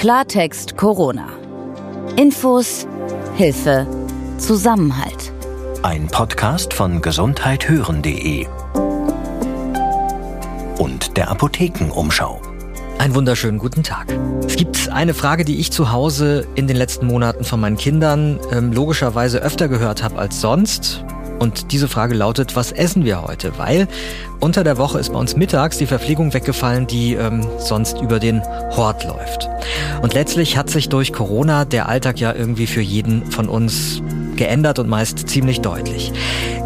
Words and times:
Klartext 0.00 0.78
Corona. 0.78 1.28
Infos, 2.16 2.86
Hilfe, 3.34 3.86
Zusammenhalt. 4.38 5.30
Ein 5.82 6.06
Podcast 6.06 6.72
von 6.72 7.02
gesundheithören.de 7.02 8.46
und 10.78 11.18
der 11.18 11.30
Apothekenumschau. 11.30 12.40
Einen 12.96 13.14
wunderschönen 13.14 13.58
guten 13.58 13.82
Tag. 13.82 14.06
Es 14.46 14.56
gibt 14.56 14.88
eine 14.88 15.12
Frage, 15.12 15.44
die 15.44 15.60
ich 15.60 15.70
zu 15.70 15.92
Hause 15.92 16.46
in 16.54 16.66
den 16.66 16.78
letzten 16.78 17.06
Monaten 17.06 17.44
von 17.44 17.60
meinen 17.60 17.76
Kindern 17.76 18.40
ähm, 18.52 18.72
logischerweise 18.72 19.40
öfter 19.40 19.68
gehört 19.68 20.02
habe 20.02 20.18
als 20.18 20.40
sonst. 20.40 21.04
Und 21.40 21.72
diese 21.72 21.88
Frage 21.88 22.14
lautet, 22.14 22.54
was 22.54 22.70
essen 22.70 23.04
wir 23.04 23.22
heute? 23.22 23.56
Weil 23.56 23.88
unter 24.40 24.62
der 24.62 24.76
Woche 24.76 24.98
ist 24.98 25.10
bei 25.10 25.18
uns 25.18 25.36
mittags 25.36 25.78
die 25.78 25.86
Verpflegung 25.86 26.34
weggefallen, 26.34 26.86
die 26.86 27.14
ähm, 27.14 27.46
sonst 27.58 27.98
über 27.98 28.20
den 28.20 28.42
Hort 28.76 29.04
läuft. 29.04 29.48
Und 30.02 30.12
letztlich 30.12 30.58
hat 30.58 30.68
sich 30.68 30.90
durch 30.90 31.14
Corona 31.14 31.64
der 31.64 31.88
Alltag 31.88 32.20
ja 32.20 32.34
irgendwie 32.34 32.66
für 32.66 32.82
jeden 32.82 33.24
von 33.24 33.48
uns 33.48 34.02
geändert 34.36 34.78
und 34.78 34.88
meist 34.88 35.30
ziemlich 35.30 35.62
deutlich. 35.62 36.12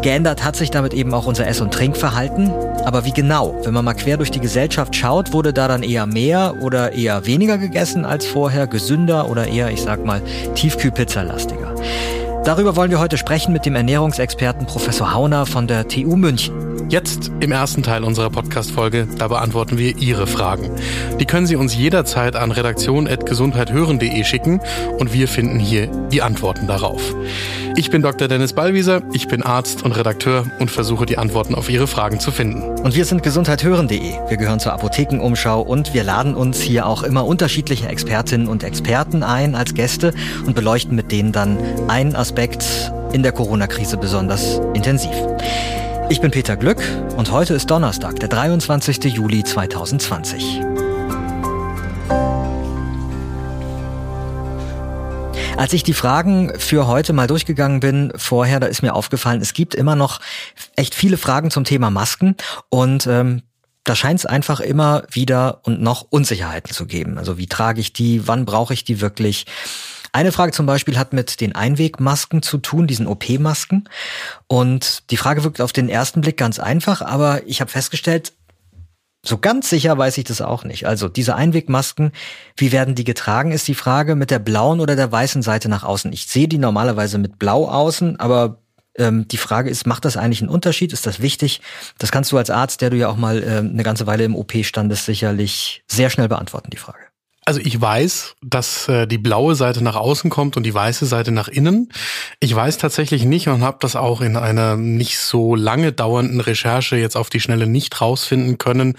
Geändert 0.01 0.43
hat 0.43 0.57
sich 0.57 0.71
damit 0.71 0.93
eben 0.93 1.13
auch 1.13 1.25
unser 1.25 1.47
Ess- 1.47 1.61
und 1.61 1.73
Trinkverhalten. 1.73 2.51
Aber 2.83 3.05
wie 3.05 3.13
genau? 3.13 3.55
Wenn 3.63 3.73
man 3.73 3.85
mal 3.85 3.93
quer 3.93 4.17
durch 4.17 4.31
die 4.31 4.41
Gesellschaft 4.41 4.93
schaut, 4.93 5.31
wurde 5.31 5.53
da 5.53 5.69
dann 5.69 5.83
eher 5.83 6.05
mehr 6.05 6.55
oder 6.61 6.91
eher 6.91 7.25
weniger 7.25 7.57
gegessen 7.57 8.03
als 8.03 8.25
vorher, 8.25 8.67
gesünder 8.67 9.29
oder 9.29 9.47
eher, 9.47 9.71
ich 9.71 9.81
sag 9.81 10.05
mal, 10.05 10.21
Tiefkühlpizza-lastiger. 10.55 11.75
Darüber 12.45 12.75
wollen 12.75 12.91
wir 12.91 12.99
heute 12.99 13.17
sprechen 13.17 13.53
mit 13.53 13.65
dem 13.65 13.75
Ernährungsexperten 13.75 14.67
Professor 14.67 15.15
Hauner 15.15 15.47
von 15.47 15.65
der 15.65 15.87
TU 15.87 16.15
München. 16.15 16.74
Jetzt 16.87 17.31
im 17.39 17.51
ersten 17.51 17.81
Teil 17.81 18.03
unserer 18.03 18.29
Podcast-Folge, 18.29 19.07
da 19.17 19.27
beantworten 19.27 19.79
wir 19.79 19.97
Ihre 19.97 20.27
Fragen. 20.27 20.69
Die 21.19 21.25
können 21.25 21.47
Sie 21.47 21.55
uns 21.55 21.75
jederzeit 21.75 22.35
an 22.35 22.51
redaktion.gesundheithören.de 22.51 24.23
schicken 24.23 24.61
und 24.99 25.11
wir 25.11 25.27
finden 25.27 25.59
hier 25.59 25.87
die 26.11 26.21
Antworten 26.21 26.67
darauf. 26.67 27.15
Ich 27.75 27.89
bin 27.89 28.03
Dr. 28.03 28.27
Dennis 28.27 28.53
Ballwieser, 28.53 29.01
ich 29.13 29.27
bin 29.27 29.41
Arzt 29.41 29.83
und 29.83 29.93
Redakteur 29.93 30.45
und 30.59 30.69
versuche 30.69 31.07
die 31.07 31.17
Antworten 31.17 31.55
auf 31.55 31.71
Ihre 31.71 31.87
Fragen 31.87 32.19
zu 32.19 32.31
finden. 32.31 32.61
Und 32.61 32.95
wir 32.95 33.05
sind 33.05 33.23
gesundheithören.de. 33.23 34.13
Wir 34.29 34.37
gehören 34.37 34.59
zur 34.59 34.73
Apothekenumschau 34.73 35.61
und 35.61 35.95
wir 35.95 36.03
laden 36.03 36.35
uns 36.35 36.61
hier 36.61 36.85
auch 36.85 37.01
immer 37.01 37.25
unterschiedliche 37.25 37.87
Expertinnen 37.87 38.47
und 38.47 38.63
Experten 38.63 39.23
ein 39.23 39.55
als 39.55 39.73
Gäste 39.73 40.13
und 40.45 40.53
beleuchten 40.53 40.95
mit 40.95 41.11
denen 41.11 41.31
dann 41.31 41.57
einen 41.87 42.15
Aspekt 42.15 42.91
in 43.11 43.23
der 43.23 43.31
Corona-Krise 43.31 43.97
besonders 43.97 44.61
intensiv. 44.75 45.15
Ich 46.07 46.21
bin 46.21 46.29
Peter 46.29 46.55
Glück 46.55 46.77
und 47.17 47.31
heute 47.31 47.55
ist 47.55 47.71
Donnerstag, 47.71 48.19
der 48.19 48.29
23. 48.29 49.05
Juli 49.05 49.43
2020. 49.43 50.61
Als 55.57 55.73
ich 55.73 55.81
die 55.81 55.93
Fragen 55.93 56.51
für 56.59 56.85
heute 56.85 57.11
mal 57.13 57.25
durchgegangen 57.25 57.79
bin 57.79 58.13
vorher, 58.15 58.59
da 58.59 58.67
ist 58.67 58.83
mir 58.83 58.93
aufgefallen, 58.93 59.41
es 59.41 59.53
gibt 59.53 59.73
immer 59.73 59.95
noch 59.95 60.19
echt 60.75 60.93
viele 60.93 61.17
Fragen 61.17 61.49
zum 61.49 61.63
Thema 61.63 61.89
Masken 61.89 62.35
und 62.69 63.07
ähm, 63.07 63.41
da 63.83 63.95
scheint 63.95 64.19
es 64.19 64.27
einfach 64.27 64.59
immer 64.59 65.03
wieder 65.09 65.61
und 65.63 65.81
noch 65.81 66.05
Unsicherheiten 66.07 66.71
zu 66.71 66.85
geben. 66.85 67.17
Also 67.17 67.39
wie 67.39 67.47
trage 67.47 67.81
ich 67.81 67.93
die, 67.93 68.27
wann 68.27 68.45
brauche 68.45 68.75
ich 68.75 68.83
die 68.83 69.01
wirklich? 69.01 69.47
Eine 70.15 70.31
Frage 70.31 70.53
zum 70.53 70.65
Beispiel 70.65 70.97
hat 70.97 71.11
mit 71.11 71.41
den 71.41 71.55
Einwegmasken 71.55 72.41
zu 72.41 72.57
tun, 72.57 72.87
diesen 72.87 73.05
OP-Masken. 73.05 73.89
Und 74.47 75.11
die 75.11 75.17
Frage 75.17 75.43
wirkt 75.43 75.59
auf 75.59 75.73
den 75.73 75.89
ersten 75.89 76.21
Blick 76.21 76.37
ganz 76.37 76.57
einfach, 76.57 77.01
aber 77.01 77.45
ich 77.45 77.59
habe 77.59 77.69
festgestellt, 77.69 78.31
so 79.25 79.37
ganz 79.37 79.69
sicher 79.69 79.97
weiß 79.97 80.17
ich 80.17 80.23
das 80.23 80.39
auch 80.39 80.63
nicht. 80.63 80.87
Also 80.87 81.09
diese 81.09 81.35
Einwegmasken, 81.35 82.13
wie 82.55 82.71
werden 82.71 82.95
die 82.95 83.03
getragen, 83.03 83.51
ist 83.51 83.67
die 83.67 83.75
Frage 83.75 84.15
mit 84.15 84.31
der 84.31 84.39
blauen 84.39 84.79
oder 84.79 84.95
der 84.95 85.11
weißen 85.11 85.41
Seite 85.41 85.67
nach 85.67 85.83
außen. 85.83 86.13
Ich 86.13 86.27
sehe 86.27 86.47
die 86.47 86.59
normalerweise 86.59 87.17
mit 87.17 87.37
blau 87.37 87.67
außen, 87.67 88.17
aber 88.17 88.59
ähm, 88.97 89.27
die 89.27 89.35
Frage 89.35 89.69
ist, 89.69 89.85
macht 89.85 90.05
das 90.05 90.15
eigentlich 90.15 90.41
einen 90.41 90.49
Unterschied? 90.49 90.93
Ist 90.93 91.05
das 91.05 91.19
wichtig? 91.21 91.59
Das 91.97 92.13
kannst 92.13 92.31
du 92.31 92.37
als 92.37 92.49
Arzt, 92.49 92.79
der 92.79 92.89
du 92.89 92.95
ja 92.95 93.09
auch 93.09 93.17
mal 93.17 93.43
ähm, 93.43 93.71
eine 93.73 93.83
ganze 93.83 94.07
Weile 94.07 94.23
im 94.23 94.37
OP 94.37 94.53
standest, 94.61 95.07
sicherlich 95.07 95.83
sehr 95.87 96.09
schnell 96.09 96.29
beantworten, 96.29 96.69
die 96.69 96.77
Frage. 96.77 97.04
Also 97.47 97.59
ich 97.59 97.79
weiß, 97.79 98.37
dass 98.41 98.87
äh, 98.87 99.05
die 99.05 99.19
blaue 99.19 99.53
Seite 99.53 99.83
nach 99.83 99.95
außen 99.95 100.31
kommt 100.31 100.57
und 100.57 100.63
die 100.63 100.73
weiße 100.73 101.05
Seite 101.05 101.31
nach 101.31 101.47
innen. 101.47 101.91
Ich 102.39 102.55
weiß 102.55 102.79
tatsächlich 102.79 103.23
nicht 103.23 103.47
und 103.49 103.61
habe 103.61 103.77
das 103.81 103.95
auch 103.95 104.21
in 104.21 104.35
einer 104.35 104.77
nicht 104.77 105.19
so 105.19 105.53
lange 105.53 105.91
dauernden 105.91 106.41
Recherche 106.41 106.95
jetzt 106.95 107.15
auf 107.15 107.29
die 107.29 107.39
Schnelle 107.39 107.67
nicht 107.67 108.01
rausfinden 108.01 108.57
können, 108.57 108.97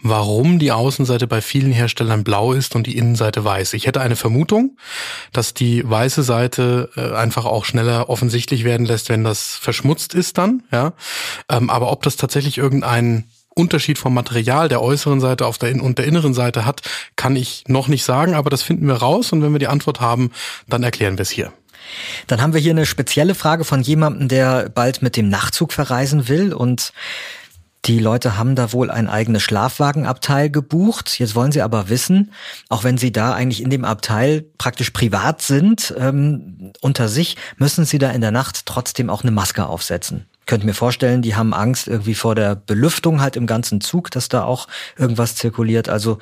warum 0.00 0.60
die 0.60 0.70
Außenseite 0.70 1.26
bei 1.26 1.40
vielen 1.40 1.72
Herstellern 1.72 2.22
blau 2.22 2.52
ist 2.52 2.76
und 2.76 2.86
die 2.86 2.96
Innenseite 2.96 3.44
weiß. 3.44 3.72
Ich 3.72 3.88
hätte 3.88 4.00
eine 4.00 4.14
Vermutung, 4.14 4.76
dass 5.32 5.52
die 5.52 5.82
weiße 5.84 6.22
Seite 6.22 6.90
äh, 6.96 7.16
einfach 7.16 7.46
auch 7.46 7.64
schneller 7.64 8.08
offensichtlich 8.08 8.62
werden 8.62 8.86
lässt, 8.86 9.08
wenn 9.08 9.24
das 9.24 9.56
verschmutzt 9.56 10.14
ist 10.14 10.38
dann. 10.38 10.62
Ja, 10.70 10.92
ähm, 11.50 11.68
aber 11.68 11.90
ob 11.90 12.04
das 12.04 12.14
tatsächlich 12.14 12.58
irgendein 12.58 13.24
Unterschied 13.58 13.98
vom 13.98 14.14
Material 14.14 14.68
der 14.68 14.82
äußeren 14.82 15.20
Seite 15.20 15.46
auf 15.46 15.58
der 15.58 15.82
und 15.82 15.98
der 15.98 16.06
inneren 16.06 16.34
Seite 16.34 16.64
hat, 16.64 16.82
kann 17.16 17.36
ich 17.36 17.64
noch 17.66 17.88
nicht 17.88 18.04
sagen, 18.04 18.34
aber 18.34 18.50
das 18.50 18.62
finden 18.62 18.86
wir 18.86 18.94
raus 18.94 19.32
und 19.32 19.42
wenn 19.42 19.52
wir 19.52 19.58
die 19.58 19.68
Antwort 19.68 20.00
haben, 20.00 20.30
dann 20.68 20.82
erklären 20.82 21.18
wir 21.18 21.22
es 21.22 21.30
hier. 21.30 21.52
Dann 22.26 22.40
haben 22.40 22.52
wir 22.52 22.60
hier 22.60 22.72
eine 22.72 22.86
spezielle 22.86 23.34
Frage 23.34 23.64
von 23.64 23.82
jemandem, 23.82 24.28
der 24.28 24.68
bald 24.68 25.02
mit 25.02 25.16
dem 25.16 25.28
Nachtzug 25.28 25.72
verreisen 25.72 26.28
will 26.28 26.52
und 26.52 26.92
die 27.84 28.00
Leute 28.00 28.36
haben 28.36 28.54
da 28.54 28.72
wohl 28.72 28.90
ein 28.90 29.08
eigenes 29.08 29.42
Schlafwagenabteil 29.42 30.50
gebucht. 30.50 31.18
Jetzt 31.18 31.34
wollen 31.34 31.52
sie 31.52 31.62
aber 31.62 31.88
wissen, 31.88 32.32
auch 32.68 32.84
wenn 32.84 32.98
sie 32.98 33.12
da 33.12 33.32
eigentlich 33.32 33.62
in 33.62 33.70
dem 33.70 33.84
Abteil 33.84 34.44
praktisch 34.58 34.90
privat 34.90 35.40
sind, 35.42 35.94
ähm, 35.96 36.72
unter 36.80 37.08
sich, 37.08 37.36
müssen 37.56 37.84
sie 37.84 37.98
da 37.98 38.10
in 38.10 38.20
der 38.20 38.32
Nacht 38.32 38.66
trotzdem 38.66 39.08
auch 39.08 39.22
eine 39.22 39.30
Maske 39.30 39.66
aufsetzen 39.66 40.26
könnte 40.48 40.66
mir 40.66 40.74
vorstellen, 40.74 41.22
die 41.22 41.36
haben 41.36 41.54
Angst 41.54 41.86
irgendwie 41.86 42.14
vor 42.14 42.34
der 42.34 42.56
Belüftung 42.56 43.20
halt 43.20 43.36
im 43.36 43.46
ganzen 43.46 43.80
Zug, 43.80 44.10
dass 44.10 44.28
da 44.28 44.42
auch 44.42 44.66
irgendwas 44.96 45.36
zirkuliert. 45.36 45.88
Also 45.88 46.18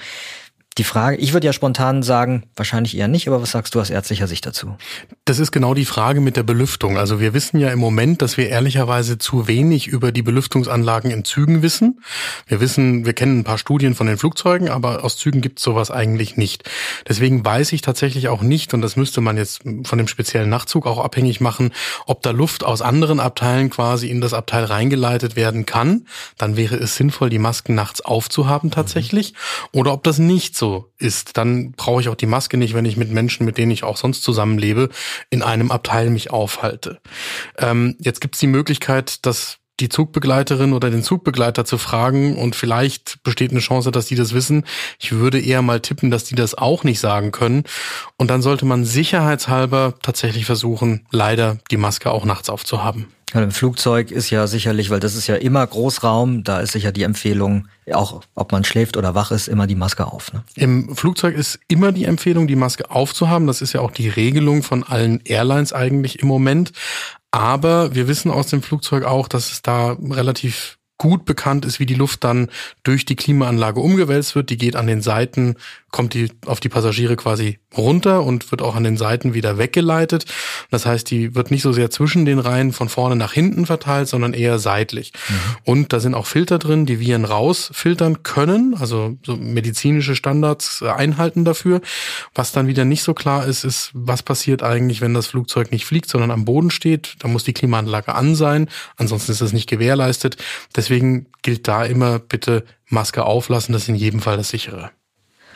die 0.78 0.84
Frage, 0.84 1.16
ich 1.16 1.32
würde 1.32 1.46
ja 1.46 1.54
spontan 1.54 2.02
sagen, 2.02 2.44
wahrscheinlich 2.54 2.96
eher 2.96 3.08
nicht, 3.08 3.28
aber 3.28 3.40
was 3.40 3.52
sagst 3.52 3.74
du 3.74 3.80
aus 3.80 3.88
ärztlicher 3.88 4.26
Sicht 4.26 4.44
dazu? 4.44 4.76
Das 5.24 5.38
ist 5.38 5.50
genau 5.50 5.72
die 5.72 5.86
Frage 5.86 6.20
mit 6.20 6.36
der 6.36 6.42
Belüftung. 6.42 6.98
Also 6.98 7.18
wir 7.18 7.32
wissen 7.32 7.58
ja 7.58 7.70
im 7.70 7.78
Moment, 7.78 8.20
dass 8.20 8.36
wir 8.36 8.50
ehrlicherweise 8.50 9.16
zu 9.16 9.48
wenig 9.48 9.86
über 9.86 10.12
die 10.12 10.20
Belüftungsanlagen 10.20 11.10
in 11.10 11.24
Zügen 11.24 11.62
wissen. 11.62 12.00
Wir 12.46 12.60
wissen, 12.60 13.06
wir 13.06 13.14
kennen 13.14 13.38
ein 13.38 13.44
paar 13.44 13.56
Studien 13.56 13.94
von 13.94 14.06
den 14.06 14.18
Flugzeugen, 14.18 14.68
aber 14.68 15.02
aus 15.02 15.16
Zügen 15.16 15.40
gibt 15.40 15.60
es 15.60 15.64
sowas 15.64 15.90
eigentlich 15.90 16.36
nicht. 16.36 16.68
Deswegen 17.08 17.42
weiß 17.42 17.72
ich 17.72 17.80
tatsächlich 17.80 18.28
auch 18.28 18.42
nicht, 18.42 18.74
und 18.74 18.82
das 18.82 18.96
müsste 18.96 19.22
man 19.22 19.38
jetzt 19.38 19.62
von 19.84 19.96
dem 19.96 20.08
speziellen 20.08 20.50
Nachtzug 20.50 20.86
auch 20.86 20.98
abhängig 20.98 21.40
machen, 21.40 21.72
ob 22.04 22.20
da 22.20 22.32
Luft 22.32 22.64
aus 22.64 22.82
anderen 22.82 23.18
Abteilen 23.18 23.70
quasi 23.70 24.10
in 24.10 24.20
das 24.20 24.34
Abteil 24.34 24.64
reingeleitet 24.64 25.36
werden 25.36 25.64
kann. 25.64 26.06
Dann 26.36 26.56
wäre 26.56 26.76
es 26.76 26.96
sinnvoll, 26.96 27.30
die 27.30 27.38
Masken 27.38 27.74
nachts 27.74 28.02
aufzuhaben 28.02 28.70
tatsächlich. 28.70 29.32
Mhm. 29.32 29.80
Oder 29.80 29.92
ob 29.94 30.04
das 30.04 30.18
nicht 30.18 30.54
so 30.54 30.65
so 30.66 30.92
ist, 30.98 31.36
dann 31.36 31.72
brauche 31.72 32.00
ich 32.00 32.08
auch 32.08 32.14
die 32.14 32.26
Maske 32.26 32.56
nicht, 32.56 32.74
wenn 32.74 32.84
ich 32.84 32.96
mit 32.96 33.10
Menschen, 33.10 33.46
mit 33.46 33.58
denen 33.58 33.70
ich 33.70 33.84
auch 33.84 33.96
sonst 33.96 34.22
zusammenlebe, 34.22 34.88
in 35.30 35.42
einem 35.42 35.70
Abteil 35.70 36.10
mich 36.10 36.30
aufhalte. 36.30 36.98
Ähm, 37.58 37.96
jetzt 38.00 38.20
gibt 38.20 38.34
es 38.34 38.40
die 38.40 38.46
Möglichkeit, 38.46 39.24
dass 39.26 39.58
die 39.78 39.88
Zugbegleiterin 39.88 40.72
oder 40.72 40.90
den 40.90 41.02
Zugbegleiter 41.02 41.64
zu 41.66 41.76
fragen 41.76 42.36
und 42.36 42.56
vielleicht 42.56 43.22
besteht 43.22 43.50
eine 43.50 43.60
Chance, 43.60 43.90
dass 43.90 44.06
die 44.06 44.14
das 44.14 44.32
wissen. 44.32 44.64
Ich 44.98 45.12
würde 45.12 45.38
eher 45.38 45.60
mal 45.60 45.80
tippen, 45.80 46.10
dass 46.10 46.24
die 46.24 46.34
das 46.34 46.54
auch 46.54 46.82
nicht 46.82 46.98
sagen 46.98 47.30
können. 47.30 47.64
Und 48.16 48.30
dann 48.30 48.40
sollte 48.40 48.64
man 48.64 48.84
sicherheitshalber 48.84 49.94
tatsächlich 50.02 50.46
versuchen, 50.46 51.06
leider 51.10 51.58
die 51.70 51.76
Maske 51.76 52.10
auch 52.10 52.24
nachts 52.24 52.48
aufzuhaben. 52.48 53.08
Ja, 53.34 53.42
Im 53.42 53.50
Flugzeug 53.50 54.12
ist 54.12 54.30
ja 54.30 54.46
sicherlich, 54.46 54.90
weil 54.90 55.00
das 55.00 55.16
ist 55.16 55.26
ja 55.26 55.34
immer 55.34 55.66
Großraum, 55.66 56.44
da 56.44 56.60
ist 56.60 56.72
sicher 56.72 56.92
die 56.92 57.02
Empfehlung, 57.02 57.66
auch 57.92 58.22
ob 58.36 58.52
man 58.52 58.62
schläft 58.62 58.96
oder 58.96 59.16
wach 59.16 59.32
ist, 59.32 59.48
immer 59.48 59.66
die 59.66 59.74
Maske 59.74 60.06
auf. 60.06 60.32
Ne? 60.32 60.44
Im 60.54 60.94
Flugzeug 60.94 61.34
ist 61.34 61.58
immer 61.66 61.90
die 61.90 62.04
Empfehlung, 62.04 62.46
die 62.46 62.54
Maske 62.54 62.88
aufzuhaben. 62.88 63.48
Das 63.48 63.62
ist 63.62 63.72
ja 63.72 63.80
auch 63.80 63.90
die 63.90 64.08
Regelung 64.08 64.62
von 64.62 64.84
allen 64.84 65.20
Airlines 65.24 65.72
eigentlich 65.72 66.20
im 66.20 66.28
Moment. 66.28 66.72
Aber 67.32 67.94
wir 67.96 68.06
wissen 68.06 68.30
aus 68.30 68.46
dem 68.46 68.62
Flugzeug 68.62 69.04
auch, 69.04 69.26
dass 69.26 69.50
es 69.50 69.60
da 69.60 69.96
relativ 70.00 70.78
gut 70.98 71.24
bekannt 71.24 71.64
ist, 71.64 71.80
wie 71.80 71.86
die 71.86 71.94
Luft 71.94 72.24
dann 72.24 72.48
durch 72.82 73.04
die 73.04 73.16
Klimaanlage 73.16 73.80
umgewälzt 73.80 74.34
wird. 74.34 74.50
Die 74.50 74.56
geht 74.56 74.76
an 74.76 74.86
den 74.86 75.02
Seiten 75.02 75.56
kommt 75.96 76.12
die 76.12 76.30
auf 76.44 76.60
die 76.60 76.68
Passagiere 76.68 77.16
quasi 77.16 77.58
runter 77.74 78.22
und 78.22 78.50
wird 78.50 78.60
auch 78.60 78.74
an 78.74 78.84
den 78.84 78.98
Seiten 78.98 79.32
wieder 79.32 79.56
weggeleitet. 79.56 80.26
Das 80.70 80.84
heißt, 80.84 81.10
die 81.10 81.34
wird 81.34 81.50
nicht 81.50 81.62
so 81.62 81.72
sehr 81.72 81.90
zwischen 81.90 82.26
den 82.26 82.38
Reihen 82.38 82.74
von 82.74 82.90
vorne 82.90 83.16
nach 83.16 83.32
hinten 83.32 83.64
verteilt, 83.64 84.06
sondern 84.06 84.34
eher 84.34 84.58
seitlich. 84.58 85.14
Mhm. 85.26 85.34
Und 85.64 85.92
da 85.94 86.00
sind 86.00 86.12
auch 86.12 86.26
Filter 86.26 86.58
drin, 86.58 86.84
die 86.84 87.00
Viren 87.00 87.24
rausfiltern 87.24 88.22
können, 88.24 88.76
also 88.78 89.16
so 89.24 89.36
medizinische 89.36 90.14
Standards 90.16 90.82
äh, 90.82 90.90
einhalten 90.90 91.46
dafür. 91.46 91.80
Was 92.34 92.52
dann 92.52 92.66
wieder 92.66 92.84
nicht 92.84 93.02
so 93.02 93.14
klar 93.14 93.46
ist, 93.46 93.64
ist, 93.64 93.90
was 93.94 94.22
passiert 94.22 94.62
eigentlich, 94.62 95.00
wenn 95.00 95.14
das 95.14 95.28
Flugzeug 95.28 95.72
nicht 95.72 95.86
fliegt, 95.86 96.10
sondern 96.10 96.30
am 96.30 96.44
Boden 96.44 96.70
steht. 96.70 97.14
Da 97.20 97.28
muss 97.28 97.44
die 97.44 97.54
Klimaanlage 97.54 98.14
an 98.14 98.34
sein, 98.34 98.68
ansonsten 98.98 99.32
ist 99.32 99.40
das 99.40 99.54
nicht 99.54 99.66
gewährleistet. 99.66 100.36
Deswegen 100.76 101.28
gilt 101.40 101.66
da 101.66 101.86
immer 101.86 102.18
bitte 102.18 102.64
Maske 102.90 103.24
auflassen, 103.24 103.72
das 103.72 103.84
ist 103.84 103.88
in 103.88 103.94
jedem 103.94 104.20
Fall 104.20 104.36
das 104.36 104.50
sichere. 104.50 104.90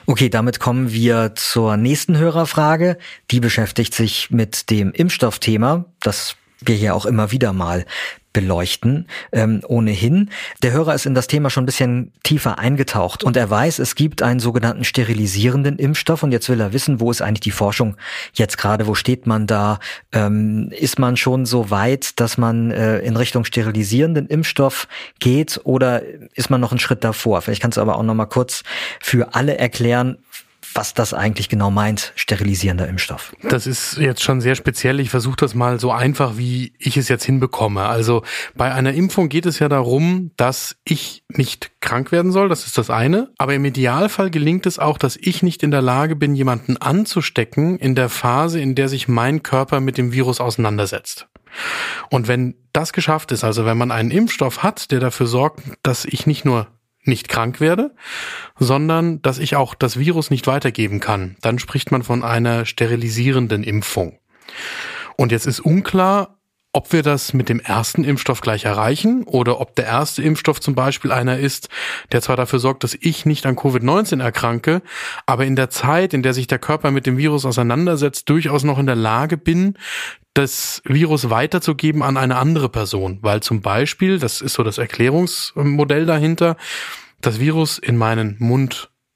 Okay, 0.06 0.28
damit 0.28 0.60
kommen 0.60 0.92
wir 0.92 1.34
zur 1.34 1.76
nächsten 1.76 2.16
Hörerfrage. 2.16 2.98
Die 3.30 3.40
beschäftigt 3.40 3.94
sich 3.94 4.30
mit 4.30 4.70
dem 4.70 4.92
Impfstoffthema, 4.92 5.84
das 6.00 6.36
wir 6.60 6.74
hier 6.74 6.94
auch 6.94 7.06
immer 7.06 7.30
wieder 7.32 7.52
mal 7.52 7.86
beleuchten, 8.32 9.06
ähm, 9.32 9.62
ohnehin. 9.66 10.30
Der 10.62 10.72
Hörer 10.72 10.94
ist 10.94 11.06
in 11.06 11.14
das 11.14 11.26
Thema 11.26 11.50
schon 11.50 11.64
ein 11.64 11.66
bisschen 11.66 12.12
tiefer 12.22 12.58
eingetaucht 12.58 13.24
und 13.24 13.36
er 13.36 13.50
weiß, 13.50 13.78
es 13.80 13.94
gibt 13.94 14.22
einen 14.22 14.40
sogenannten 14.40 14.84
sterilisierenden 14.84 15.78
Impfstoff 15.78 16.22
und 16.22 16.32
jetzt 16.32 16.48
will 16.48 16.60
er 16.60 16.72
wissen, 16.72 17.00
wo 17.00 17.10
ist 17.10 17.22
eigentlich 17.22 17.40
die 17.40 17.50
Forschung 17.50 17.96
jetzt 18.34 18.58
gerade, 18.58 18.86
wo 18.86 18.94
steht 18.94 19.26
man 19.26 19.46
da? 19.46 19.80
Ähm, 20.12 20.70
ist 20.70 20.98
man 20.98 21.16
schon 21.16 21.46
so 21.46 21.70
weit, 21.70 22.20
dass 22.20 22.38
man 22.38 22.70
äh, 22.70 22.98
in 22.98 23.16
Richtung 23.16 23.44
sterilisierenden 23.44 24.28
Impfstoff 24.28 24.86
geht 25.18 25.60
oder 25.64 26.02
ist 26.34 26.50
man 26.50 26.60
noch 26.60 26.70
einen 26.70 26.80
Schritt 26.80 27.02
davor? 27.02 27.42
Vielleicht 27.42 27.62
kannst 27.62 27.78
du 27.78 27.82
aber 27.82 27.96
auch 27.96 28.02
noch 28.02 28.14
mal 28.14 28.26
kurz 28.26 28.62
für 29.00 29.34
alle 29.34 29.58
erklären, 29.58 30.18
was 30.74 30.94
das 30.94 31.14
eigentlich 31.14 31.48
genau 31.48 31.70
meint, 31.70 32.12
sterilisierender 32.16 32.88
Impfstoff. 32.88 33.34
Das 33.42 33.66
ist 33.66 33.96
jetzt 33.96 34.22
schon 34.22 34.40
sehr 34.40 34.54
speziell. 34.54 35.00
Ich 35.00 35.10
versuche 35.10 35.36
das 35.36 35.54
mal 35.54 35.80
so 35.80 35.90
einfach, 35.90 36.36
wie 36.36 36.72
ich 36.78 36.96
es 36.96 37.08
jetzt 37.08 37.24
hinbekomme. 37.24 37.82
Also 37.82 38.22
bei 38.54 38.72
einer 38.72 38.92
Impfung 38.92 39.28
geht 39.28 39.46
es 39.46 39.58
ja 39.58 39.68
darum, 39.68 40.30
dass 40.36 40.76
ich 40.84 41.24
nicht 41.28 41.72
krank 41.80 42.12
werden 42.12 42.32
soll. 42.32 42.48
Das 42.48 42.66
ist 42.66 42.78
das 42.78 42.90
eine. 42.90 43.30
Aber 43.38 43.54
im 43.54 43.64
Idealfall 43.64 44.30
gelingt 44.30 44.66
es 44.66 44.78
auch, 44.78 44.98
dass 44.98 45.16
ich 45.16 45.42
nicht 45.42 45.62
in 45.62 45.70
der 45.70 45.82
Lage 45.82 46.16
bin, 46.16 46.34
jemanden 46.34 46.76
anzustecken 46.76 47.78
in 47.78 47.94
der 47.94 48.08
Phase, 48.08 48.60
in 48.60 48.74
der 48.74 48.88
sich 48.88 49.08
mein 49.08 49.42
Körper 49.42 49.80
mit 49.80 49.98
dem 49.98 50.12
Virus 50.12 50.40
auseinandersetzt. 50.40 51.26
Und 52.10 52.28
wenn 52.28 52.54
das 52.72 52.92
geschafft 52.92 53.32
ist, 53.32 53.44
also 53.44 53.64
wenn 53.64 53.78
man 53.78 53.90
einen 53.90 54.10
Impfstoff 54.10 54.62
hat, 54.62 54.90
der 54.90 55.00
dafür 55.00 55.26
sorgt, 55.26 55.62
dass 55.82 56.04
ich 56.04 56.26
nicht 56.26 56.44
nur 56.44 56.68
nicht 57.02 57.28
krank 57.28 57.60
werde, 57.60 57.94
sondern 58.58 59.22
dass 59.22 59.38
ich 59.38 59.56
auch 59.56 59.74
das 59.74 59.98
Virus 59.98 60.30
nicht 60.30 60.46
weitergeben 60.46 61.00
kann. 61.00 61.36
Dann 61.40 61.58
spricht 61.58 61.90
man 61.90 62.02
von 62.02 62.22
einer 62.22 62.66
sterilisierenden 62.66 63.62
Impfung. 63.62 64.18
Und 65.16 65.32
jetzt 65.32 65.46
ist 65.46 65.60
unklar, 65.60 66.39
ob 66.72 66.92
wir 66.92 67.02
das 67.02 67.32
mit 67.32 67.48
dem 67.48 67.58
ersten 67.58 68.04
Impfstoff 68.04 68.40
gleich 68.40 68.64
erreichen 68.64 69.24
oder 69.24 69.60
ob 69.60 69.74
der 69.74 69.86
erste 69.86 70.22
Impfstoff 70.22 70.60
zum 70.60 70.74
Beispiel 70.74 71.10
einer 71.10 71.38
ist, 71.38 71.68
der 72.12 72.22
zwar 72.22 72.36
dafür 72.36 72.60
sorgt, 72.60 72.84
dass 72.84 72.96
ich 73.00 73.26
nicht 73.26 73.44
an 73.46 73.56
Covid-19 73.56 74.22
erkranke, 74.22 74.82
aber 75.26 75.46
in 75.46 75.56
der 75.56 75.70
Zeit, 75.70 76.14
in 76.14 76.22
der 76.22 76.32
sich 76.32 76.46
der 76.46 76.60
Körper 76.60 76.92
mit 76.92 77.06
dem 77.06 77.16
Virus 77.16 77.44
auseinandersetzt, 77.44 78.28
durchaus 78.28 78.62
noch 78.62 78.78
in 78.78 78.86
der 78.86 78.96
Lage 78.96 79.36
bin, 79.36 79.74
das 80.34 80.80
Virus 80.84 81.28
weiterzugeben 81.28 82.02
an 82.02 82.16
eine 82.16 82.36
andere 82.36 82.68
Person, 82.68 83.18
weil 83.20 83.40
zum 83.40 83.62
Beispiel, 83.62 84.20
das 84.20 84.40
ist 84.40 84.54
so 84.54 84.62
das 84.62 84.78
Erklärungsmodell 84.78 86.06
dahinter, 86.06 86.56
das 87.20 87.40
Virus 87.40 87.78
in 87.78 87.96
meinen 87.96 88.36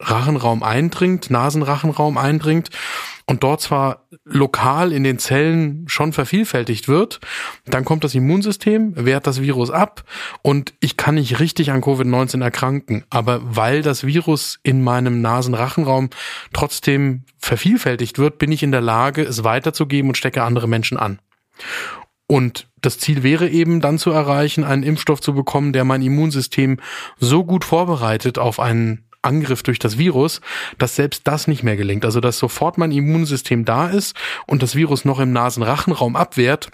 Mund-Rachenraum 0.00 0.62
eindringt, 0.62 1.30
Nasenrachenraum 1.30 2.18
eindringt 2.18 2.70
und 3.26 3.42
dort 3.42 3.60
zwar 3.60 4.06
lokal 4.24 4.92
in 4.92 5.04
den 5.04 5.18
Zellen 5.18 5.84
schon 5.88 6.12
vervielfältigt 6.12 6.88
wird, 6.88 7.20
dann 7.64 7.84
kommt 7.84 8.04
das 8.04 8.14
Immunsystem, 8.14 8.92
wehrt 8.96 9.26
das 9.26 9.40
Virus 9.40 9.70
ab 9.70 10.04
und 10.42 10.74
ich 10.80 10.96
kann 10.96 11.14
nicht 11.14 11.40
richtig 11.40 11.70
an 11.70 11.80
Covid-19 11.80 12.42
erkranken. 12.42 13.04
Aber 13.08 13.40
weil 13.44 13.82
das 13.82 14.04
Virus 14.04 14.58
in 14.62 14.82
meinem 14.82 15.22
Nasenrachenraum 15.22 16.10
trotzdem 16.52 17.22
vervielfältigt 17.38 18.18
wird, 18.18 18.38
bin 18.38 18.52
ich 18.52 18.62
in 18.62 18.72
der 18.72 18.82
Lage, 18.82 19.22
es 19.22 19.44
weiterzugeben 19.44 20.10
und 20.10 20.16
stecke 20.16 20.42
andere 20.42 20.68
Menschen 20.68 20.98
an. 20.98 21.18
Und 22.26 22.68
das 22.80 22.98
Ziel 22.98 23.22
wäre 23.22 23.48
eben 23.48 23.80
dann 23.80 23.98
zu 23.98 24.10
erreichen, 24.10 24.64
einen 24.64 24.82
Impfstoff 24.82 25.20
zu 25.20 25.34
bekommen, 25.34 25.72
der 25.72 25.84
mein 25.84 26.02
Immunsystem 26.02 26.78
so 27.18 27.44
gut 27.44 27.64
vorbereitet 27.64 28.38
auf 28.38 28.60
einen 28.60 29.04
Angriff 29.24 29.62
durch 29.62 29.78
das 29.78 29.98
Virus, 29.98 30.40
dass 30.78 30.96
selbst 30.96 31.26
das 31.26 31.48
nicht 31.48 31.62
mehr 31.62 31.76
gelingt. 31.76 32.04
Also 32.04 32.20
dass 32.20 32.38
sofort 32.38 32.78
mein 32.78 32.92
Immunsystem 32.92 33.64
da 33.64 33.88
ist 33.88 34.16
und 34.46 34.62
das 34.62 34.74
Virus 34.74 35.04
noch 35.04 35.20
im 35.20 35.32
Nasenrachenraum 35.32 36.16
abwehrt 36.16 36.70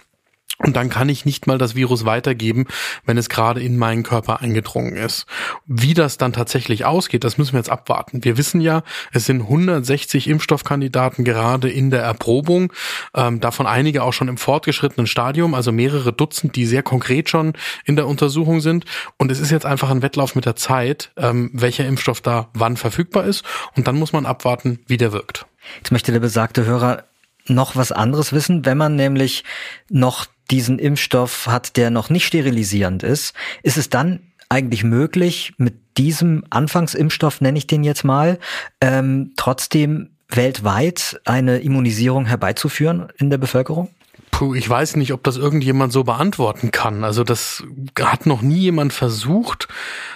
und 0.63 0.75
dann 0.75 0.89
kann 0.89 1.09
ich 1.09 1.25
nicht 1.25 1.47
mal 1.47 1.57
das 1.57 1.75
Virus 1.75 2.05
weitergeben, 2.05 2.67
wenn 3.05 3.17
es 3.17 3.29
gerade 3.29 3.61
in 3.61 3.77
meinen 3.77 4.03
Körper 4.03 4.41
eingedrungen 4.41 4.95
ist. 4.95 5.25
Wie 5.65 5.93
das 5.93 6.17
dann 6.17 6.33
tatsächlich 6.33 6.85
ausgeht, 6.85 7.23
das 7.23 7.37
müssen 7.37 7.53
wir 7.53 7.59
jetzt 7.59 7.69
abwarten. 7.69 8.23
Wir 8.23 8.37
wissen 8.37 8.61
ja, 8.61 8.83
es 9.11 9.25
sind 9.25 9.41
160 9.41 10.27
Impfstoffkandidaten 10.27 11.25
gerade 11.25 11.69
in 11.69 11.89
der 11.89 12.01
Erprobung, 12.01 12.71
ähm, 13.15 13.39
davon 13.39 13.65
einige 13.65 14.03
auch 14.03 14.13
schon 14.13 14.27
im 14.27 14.37
fortgeschrittenen 14.37 15.07
Stadium, 15.07 15.53
also 15.53 15.71
mehrere 15.71 16.13
Dutzend, 16.13 16.55
die 16.55 16.65
sehr 16.65 16.83
konkret 16.83 17.29
schon 17.29 17.53
in 17.85 17.95
der 17.95 18.07
Untersuchung 18.07 18.61
sind. 18.61 18.85
Und 19.17 19.31
es 19.31 19.39
ist 19.39 19.51
jetzt 19.51 19.65
einfach 19.65 19.89
ein 19.89 20.01
Wettlauf 20.01 20.35
mit 20.35 20.45
der 20.45 20.55
Zeit, 20.55 21.11
ähm, 21.17 21.49
welcher 21.53 21.85
Impfstoff 21.85 22.21
da 22.21 22.49
wann 22.53 22.77
verfügbar 22.77 23.25
ist. 23.25 23.43
Und 23.75 23.87
dann 23.87 23.97
muss 23.97 24.13
man 24.13 24.25
abwarten, 24.25 24.79
wie 24.87 24.97
der 24.97 25.11
wirkt. 25.13 25.45
Jetzt 25.77 25.91
möchte 25.91 26.11
der 26.11 26.19
besagte 26.19 26.65
Hörer 26.65 27.05
noch 27.47 27.75
was 27.75 27.91
anderes 27.91 28.33
wissen, 28.33 28.65
wenn 28.65 28.77
man 28.77 28.95
nämlich 28.95 29.43
noch 29.89 30.27
diesen 30.51 30.79
Impfstoff 30.79 31.47
hat, 31.47 31.77
der 31.77 31.89
noch 31.89 32.09
nicht 32.09 32.25
sterilisierend 32.25 33.03
ist, 33.03 33.33
ist 33.63 33.77
es 33.77 33.89
dann 33.89 34.19
eigentlich 34.49 34.83
möglich, 34.83 35.53
mit 35.57 35.97
diesem 35.97 36.43
Anfangsimpfstoff, 36.49 37.41
nenne 37.41 37.57
ich 37.57 37.67
den 37.67 37.83
jetzt 37.83 38.03
mal, 38.03 38.37
ähm, 38.81 39.31
trotzdem 39.37 40.09
weltweit 40.27 41.21
eine 41.25 41.59
Immunisierung 41.59 42.25
herbeizuführen 42.25 43.07
in 43.17 43.29
der 43.29 43.37
Bevölkerung? 43.37 43.89
Puh, 44.31 44.55
ich 44.55 44.67
weiß 44.67 44.95
nicht, 44.95 45.13
ob 45.13 45.23
das 45.23 45.37
irgendjemand 45.37 45.93
so 45.93 46.03
beantworten 46.03 46.71
kann. 46.71 47.03
Also 47.03 47.23
das 47.23 47.63
hat 47.99 48.25
noch 48.25 48.41
nie 48.41 48.59
jemand 48.59 48.93
versucht, 48.93 49.67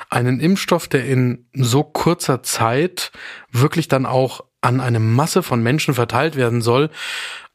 einen 0.09 0.39
Impfstoff, 0.39 0.87
der 0.87 1.05
in 1.05 1.45
so 1.53 1.83
kurzer 1.83 2.41
Zeit 2.41 3.11
wirklich 3.51 3.87
dann 3.87 4.05
auch 4.05 4.41
an 4.61 4.81
eine 4.81 4.99
Masse 4.99 5.43
von 5.43 5.61
Menschen 5.61 5.93
verteilt 5.93 6.35
werden 6.35 6.61
soll, 6.61 6.89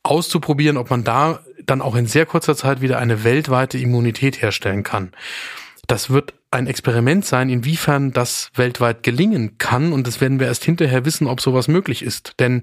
auszuprobieren, 0.03 0.77
ob 0.77 0.91
man 0.91 1.05
da 1.05 1.41
dann 1.71 1.83
auch 1.83 1.95
in 1.95 2.07
sehr 2.07 2.27
kurzer 2.27 2.57
Zeit 2.57 2.81
wieder 2.81 2.99
eine 2.99 3.25
weltweite 3.25 3.79
Immunität 3.79 4.43
herstellen 4.43 4.83
kann. 4.83 5.13
Das 5.87 6.11
wird 6.11 6.35
ein 6.51 6.67
Experiment 6.67 7.25
sein, 7.25 7.49
inwiefern 7.49 8.13
das 8.13 8.51
weltweit 8.55 9.03
gelingen 9.03 9.59
kann. 9.59 9.93
Und 9.93 10.07
das 10.07 10.21
werden 10.21 10.41
wir 10.41 10.49
erst 10.49 10.65
hinterher 10.65 11.05
wissen, 11.05 11.27
ob 11.27 11.41
sowas 11.41 11.69
möglich 11.69 12.03
ist. 12.03 12.35
Denn 12.41 12.63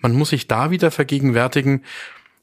man 0.00 0.12
muss 0.12 0.30
sich 0.30 0.48
da 0.48 0.70
wieder 0.70 0.90
vergegenwärtigen, 0.90 1.84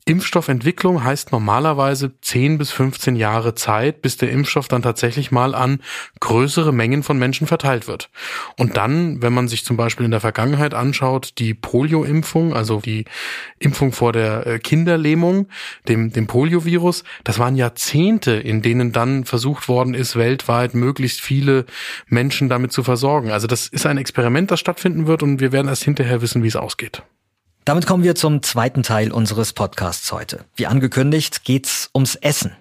Impfstoffentwicklung 0.08 1.04
heißt 1.04 1.32
normalerweise 1.32 2.14
10 2.22 2.60
bis 2.60 2.72
15 2.72 3.16
Jahre 3.16 3.56
Zeit, 3.56 4.04
bis 4.04 4.18
der 4.18 4.30
Impfstoff 4.30 4.68
dann 4.68 4.84
tatsächlich 4.84 5.32
mal 5.32 5.56
an 5.56 5.80
größere 6.20 6.72
Mengen 6.72 7.02
von 7.02 7.18
Menschen 7.18 7.48
verteilt 7.48 7.88
wird. 7.88 8.12
Und 8.56 8.78
dann, 8.78 9.24
wenn 9.24 9.34
man 9.34 9.48
sich 9.48 9.66
zum 9.66 9.78
Beispiel 9.78 10.06
in 10.06 10.12
der 10.12 10.20
Vergangenheit 10.20 10.76
anschaut, 10.76 11.34
die 11.40 11.56
Polio-Impfung, 11.56 12.54
also 12.54 12.82
die 12.82 13.06
Impfung 13.58 13.94
vor 13.94 14.14
der 14.14 14.46
äh, 14.46 14.60
Kinderlähmung, 14.60 15.48
dem, 15.88 16.12
dem 16.14 16.28
Poliovirus, 16.28 17.04
das 17.24 17.40
waren 17.40 17.56
Jahrzehnte, 17.56 18.34
in 18.34 18.62
denen 18.62 18.92
dann 18.92 19.26
versucht 19.26 19.68
worden 19.68 19.96
ist, 19.96 20.16
weltweit 20.16 20.76
möglichst 20.76 21.20
viele 21.20 21.66
Menschen 22.08 22.48
damit 22.48 22.72
zu 22.72 22.84
versorgen. 22.84 23.32
Also 23.32 23.48
das 23.48 23.68
ist 23.68 23.88
ein 23.88 23.98
Experiment, 23.98 24.52
das 24.52 24.60
stattfinden 24.60 25.08
wird 25.08 25.24
und 25.24 25.40
wir 25.40 25.52
werden 25.52 25.68
erst 25.68 25.84
hinterher 25.84 26.22
wissen, 26.22 26.44
wie 26.44 26.48
es 26.48 26.56
ausgeht. 26.56 27.02
Damit 27.66 27.88
kommen 27.88 28.04
wir 28.04 28.14
zum 28.14 28.44
zweiten 28.44 28.84
Teil 28.84 29.12
unseres 29.12 29.52
Podcasts 29.52 30.12
heute. 30.12 30.46
Wie 30.56 30.68
angekündigt 30.68 31.44
geht's 31.44 31.90
ums 31.96 32.14
Essen. 32.14 32.56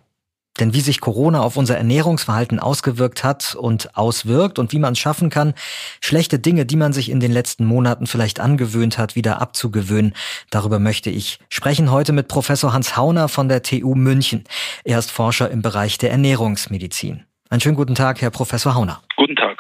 Denn 0.58 0.72
wie 0.72 0.80
sich 0.80 1.02
Corona 1.02 1.42
auf 1.42 1.58
unser 1.58 1.76
Ernährungsverhalten 1.76 2.58
ausgewirkt 2.58 3.22
hat 3.22 3.54
und 3.54 3.98
auswirkt 3.98 4.58
und 4.58 4.72
wie 4.72 4.78
man 4.78 4.94
es 4.94 4.98
schaffen 4.98 5.28
kann, 5.28 5.52
schlechte 6.00 6.38
Dinge, 6.38 6.64
die 6.64 6.76
man 6.76 6.94
sich 6.94 7.10
in 7.10 7.20
den 7.20 7.32
letzten 7.32 7.66
Monaten 7.66 8.06
vielleicht 8.06 8.40
angewöhnt 8.40 8.96
hat, 8.96 9.14
wieder 9.14 9.42
abzugewöhnen, 9.42 10.14
darüber 10.48 10.78
möchte 10.78 11.10
ich 11.10 11.38
sprechen 11.50 11.90
heute 11.90 12.14
mit 12.14 12.28
Professor 12.28 12.72
Hans 12.72 12.96
Hauner 12.96 13.28
von 13.28 13.50
der 13.50 13.62
TU 13.62 13.94
München. 13.94 14.44
Er 14.84 14.98
ist 14.98 15.10
Forscher 15.10 15.50
im 15.50 15.60
Bereich 15.60 15.98
der 15.98 16.12
Ernährungsmedizin. 16.12 17.24
Einen 17.50 17.60
schönen 17.60 17.76
guten 17.76 17.94
Tag, 17.94 18.22
Herr 18.22 18.30
Professor 18.30 18.74
Hauner. 18.74 19.02
Guten 19.16 19.36
Tag. 19.36 19.58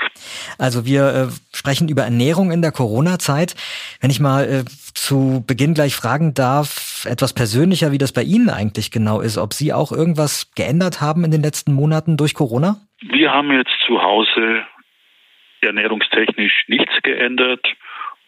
Also 0.58 0.86
wir 0.86 1.14
äh, 1.14 1.56
sprechen 1.56 1.88
über 1.88 2.04
Ernährung 2.04 2.50
in 2.50 2.62
der 2.62 2.72
Corona-Zeit. 2.72 3.54
Wenn 4.00 4.10
ich 4.10 4.20
mal 4.20 4.44
äh, 4.44 4.64
zu 5.04 5.44
Beginn 5.46 5.74
gleich 5.74 5.94
fragen 5.94 6.32
darf, 6.32 7.04
etwas 7.04 7.34
persönlicher, 7.34 7.92
wie 7.92 7.98
das 7.98 8.12
bei 8.12 8.22
Ihnen 8.22 8.48
eigentlich 8.48 8.90
genau 8.90 9.20
ist, 9.20 9.36
ob 9.36 9.52
Sie 9.52 9.72
auch 9.72 9.92
irgendwas 9.92 10.50
geändert 10.56 11.02
haben 11.02 11.24
in 11.24 11.30
den 11.30 11.42
letzten 11.42 11.74
Monaten 11.74 12.16
durch 12.16 12.32
Corona? 12.32 12.76
Wir 13.02 13.30
haben 13.30 13.52
jetzt 13.52 13.76
zu 13.86 14.02
Hause 14.02 14.64
ernährungstechnisch 15.60 16.64
nichts 16.68 16.94
geändert 17.02 17.66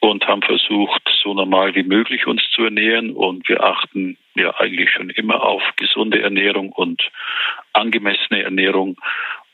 und 0.00 0.26
haben 0.26 0.42
versucht, 0.42 1.02
so 1.23 1.33
normal 1.33 1.75
wie 1.75 1.83
möglich 1.83 2.26
uns 2.26 2.42
zu 2.54 2.64
ernähren. 2.64 3.11
Und 3.11 3.49
wir 3.49 3.64
achten 3.64 4.18
ja 4.35 4.54
eigentlich 4.59 4.90
schon 4.90 5.09
immer 5.11 5.42
auf 5.42 5.62
gesunde 5.76 6.21
Ernährung 6.21 6.73
und 6.73 7.02
angemessene 7.73 8.42
Ernährung 8.42 8.97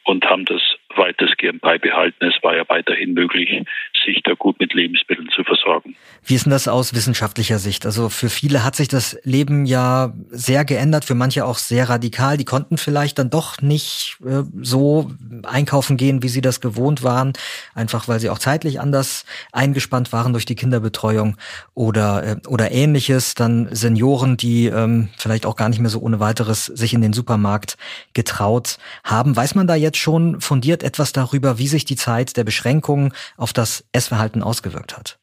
und 0.04 0.24
haben 0.24 0.44
das 0.44 0.62
weitestgehend 0.96 1.60
beibehalten. 1.60 2.26
Es 2.26 2.42
war 2.42 2.56
ja 2.56 2.64
weiterhin 2.68 3.14
möglich, 3.14 3.62
sich 4.04 4.22
da 4.24 4.34
gut 4.34 4.58
mit 4.60 4.74
Lebensmitteln 4.74 5.28
zu 5.34 5.44
versorgen. 5.44 5.96
Wie 6.24 6.34
ist 6.34 6.46
denn 6.46 6.50
das 6.50 6.68
aus 6.68 6.94
wissenschaftlicher 6.94 7.58
Sicht? 7.58 7.84
Also 7.84 8.08
für 8.08 8.28
viele 8.28 8.64
hat 8.64 8.76
sich 8.76 8.88
das 8.88 9.18
Leben 9.24 9.66
ja 9.66 10.12
sehr 10.30 10.64
geändert, 10.64 11.04
für 11.04 11.14
manche 11.14 11.44
auch 11.44 11.58
sehr 11.58 11.88
radikal. 11.88 12.36
Die 12.36 12.44
konnten 12.44 12.78
vielleicht 12.78 13.18
dann 13.18 13.30
doch 13.30 13.60
nicht 13.60 14.18
äh, 14.24 14.42
so 14.60 15.10
einkaufen 15.42 15.96
gehen, 15.96 16.22
wie 16.22 16.28
sie 16.28 16.40
das 16.40 16.60
gewohnt 16.60 17.02
waren, 17.02 17.32
einfach 17.74 18.08
weil 18.08 18.20
sie 18.20 18.30
auch 18.30 18.38
zeitlich 18.38 18.80
anders 18.80 19.24
eingespannt 19.50 20.12
waren 20.12 20.32
durch 20.32 20.44
die 20.44 20.54
Kinderbetreuung 20.54 21.36
oder, 21.74 22.24
äh, 22.24 22.36
oder 22.46 22.70
ähnliches. 22.70 23.34
Dann 23.34 23.68
Senioren, 23.74 24.36
die 24.36 24.66
ähm, 24.66 25.08
vielleicht 25.16 25.46
auch 25.46 25.56
gar 25.56 25.68
nicht 25.68 25.80
mehr 25.80 25.90
so 25.90 26.00
ohne 26.00 26.20
weiteres 26.20 26.66
sich 26.66 26.94
in 26.94 27.02
den 27.02 27.12
Supermarkt 27.12 27.76
getraut 28.12 28.78
haben. 29.02 29.34
Weiß 29.36 29.54
man 29.54 29.66
da 29.66 29.74
jetzt 29.74 29.98
schon 29.98 30.40
fundiert 30.40 30.82
etwas 30.82 31.12
darüber, 31.12 31.58
wie 31.58 31.68
sich 31.68 31.84
die 31.84 31.96
Zeit 31.96 32.36
der 32.36 32.44
Beschränkungen 32.44 33.12
auf 33.36 33.52
das 33.52 33.84
Essverhalten 33.92 34.42
ausgewirkt 34.42 34.96
hat? 34.96 35.18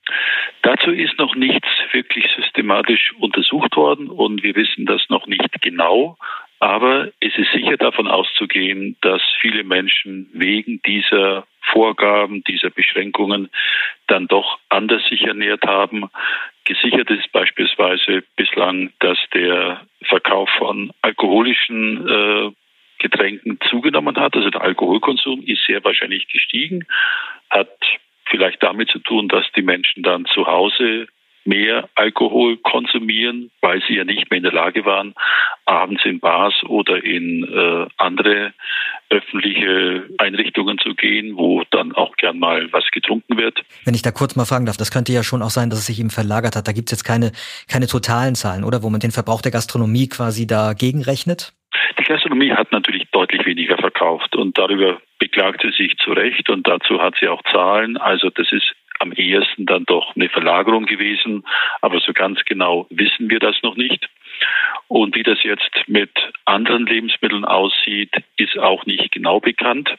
Dazu 0.62 0.92
ist 0.92 1.18
noch 1.18 1.36
nichts 1.36 1.68
wirklich 1.94 2.26
systematisch 2.36 3.14
untersucht 3.20 3.76
worden 3.76 4.10
und 4.10 4.44
wir 4.44 4.56
wissen 4.56 4.86
das 4.86 5.02
noch 5.10 5.26
nicht 5.28 5.62
genau. 5.62 6.18
Aber 6.60 7.08
es 7.22 7.38
ist 7.38 7.52
sicher 7.54 7.78
davon 7.78 8.08
auszugehen, 8.08 8.98
dass 9.02 9.22
viele 9.40 9.64
Menschen 9.64 10.30
wegen 10.34 10.82
dieser 10.86 11.48
Vorgaben, 11.72 12.44
dieser 12.44 12.70
Beschränkungen 12.70 13.50
dann 14.08 14.28
doch 14.28 14.60
anders 14.68 15.04
sich 15.10 15.22
ernährt 15.22 15.64
haben. 15.66 16.10
Gesichert 16.66 17.10
ist 17.12 17.32
beispielsweise 17.32 18.24
bislang, 18.36 18.92
dass 19.00 19.18
der 19.34 19.82
Verkauf 20.04 20.50
von 20.58 20.92
alkoholischen 21.02 22.08
äh, 22.08 22.52
Getränken 22.98 23.60
zugenommen 23.70 24.18
hat. 24.18 24.36
Also 24.36 24.50
der 24.50 24.62
Alkoholkonsum 24.62 25.42
ist 25.44 25.66
sehr 25.66 25.84
wahrscheinlich 25.86 26.28
gestiegen, 26.28 26.86
hat 27.50 27.70
vielleicht 28.30 28.62
damit 28.64 28.90
zu 28.90 29.00
tun, 29.00 29.28
dass 29.28 29.46
die 29.56 29.62
Menschen 29.62 30.04
dann 30.04 30.26
zu 30.26 30.46
Hause 30.46 31.08
mehr 31.46 31.90
Alkohol 31.96 32.58
konsumieren, 32.58 33.50
weil 33.62 33.82
sie 33.88 33.96
ja 33.96 34.04
nicht 34.04 34.30
mehr 34.30 34.38
in 34.38 34.44
der 34.44 34.54
Lage 34.54 34.86
waren, 34.86 35.16
abends 35.66 36.06
in 36.06 36.20
Bars 36.20 36.54
oder 36.68 37.04
in 37.04 37.44
äh, 37.44 37.88
andere 37.98 38.54
öffentliche 39.10 40.08
Einrichtungen 40.20 40.78
zu 40.78 40.94
gehen, 40.94 41.38
wo 41.38 41.64
dann 41.72 41.94
auch 41.94 42.16
gern 42.18 42.38
mal 42.38 42.72
was 42.72 42.86
getrunken 42.92 43.38
wird. 43.38 43.64
Wenn 43.86 43.96
ich 43.96 44.04
da 44.04 44.12
kurz 44.12 44.36
mal 44.36 44.46
fragen 44.46 44.66
darf, 44.66 44.78
das 44.78 44.92
könnte 44.92 45.12
ja 45.12 45.24
schon 45.24 45.42
auch 45.42 45.50
sein, 45.50 45.70
dass 45.70 45.80
es 45.80 45.88
sich 45.88 46.00
eben 46.00 46.12
verlagert 46.12 46.56
hat. 46.56 46.68
Da 46.68 46.72
gibt 46.72 46.90
es 46.90 47.00
jetzt 47.00 47.04
keine, 47.04 47.32
keine 47.68 47.88
totalen 47.88 48.36
Zahlen, 48.36 48.64
oder? 48.64 48.84
Wo 48.84 48.90
man 48.90 49.00
den 49.00 49.12
Verbrauch 49.12 49.42
der 49.42 49.52
Gastronomie 49.52 50.08
quasi 50.08 50.46
dagegen 50.46 51.02
rechnet? 51.02 51.54
Die 51.98 52.04
Gastronomie 52.04 52.52
hat 52.52 52.72
natürlich 52.72 53.10
deutlich 53.12 53.46
weniger 53.46 53.78
verkauft 53.78 54.36
und 54.36 54.58
darüber 54.58 55.00
beklagt 55.30 55.62
sie 55.62 55.72
sich 55.72 55.98
zu 55.98 56.12
Recht 56.14 56.50
und 56.50 56.68
dazu 56.68 57.02
hat 57.02 57.16
sie 57.20 57.28
auch 57.28 57.44
Zahlen. 57.52 57.98
Also 57.98 58.30
das 58.30 58.52
ist 58.52 58.74
am 59.00 59.14
ehesten 59.14 59.66
dann 59.66 59.86
doch 59.86 60.16
eine 60.16 60.28
Verlagerung 60.28 60.86
gewesen, 60.86 61.46
aber 61.82 62.00
so 62.00 62.14
ganz 62.14 62.44
genau 62.46 62.88
wissen 62.90 63.30
wir 63.30 63.40
das 63.40 63.56
noch 63.62 63.78
nicht. 63.78 64.10
Und 64.88 65.16
wie 65.16 65.24
das 65.24 65.44
jetzt 65.44 65.72
mit 65.88 66.12
anderen 66.46 66.86
Lebensmitteln 66.86 67.46
aussieht, 67.46 68.12
ist 68.38 68.58
auch 68.58 68.86
nicht 68.86 69.12
genau 69.12 69.40
bekannt. 69.40 69.96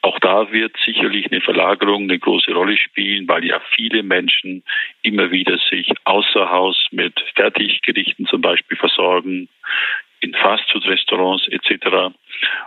Auch 0.00 0.18
da 0.18 0.50
wird 0.50 0.76
sicherlich 0.84 1.30
eine 1.30 1.40
Verlagerung 1.40 2.04
eine 2.04 2.18
große 2.18 2.52
Rolle 2.52 2.76
spielen, 2.76 3.28
weil 3.28 3.44
ja 3.44 3.60
viele 3.74 4.02
Menschen 4.02 4.62
immer 5.02 5.30
wieder 5.30 5.58
sich 5.70 5.90
außer 6.04 6.50
Haus 6.50 6.88
mit 6.90 7.18
Fertiggerichten 7.34 8.26
zum 8.26 8.40
Beispiel 8.40 8.76
versorgen, 8.76 9.48
in 10.20 10.34
Fastfood-Restaurants 10.34 11.48
etc. 11.48 12.14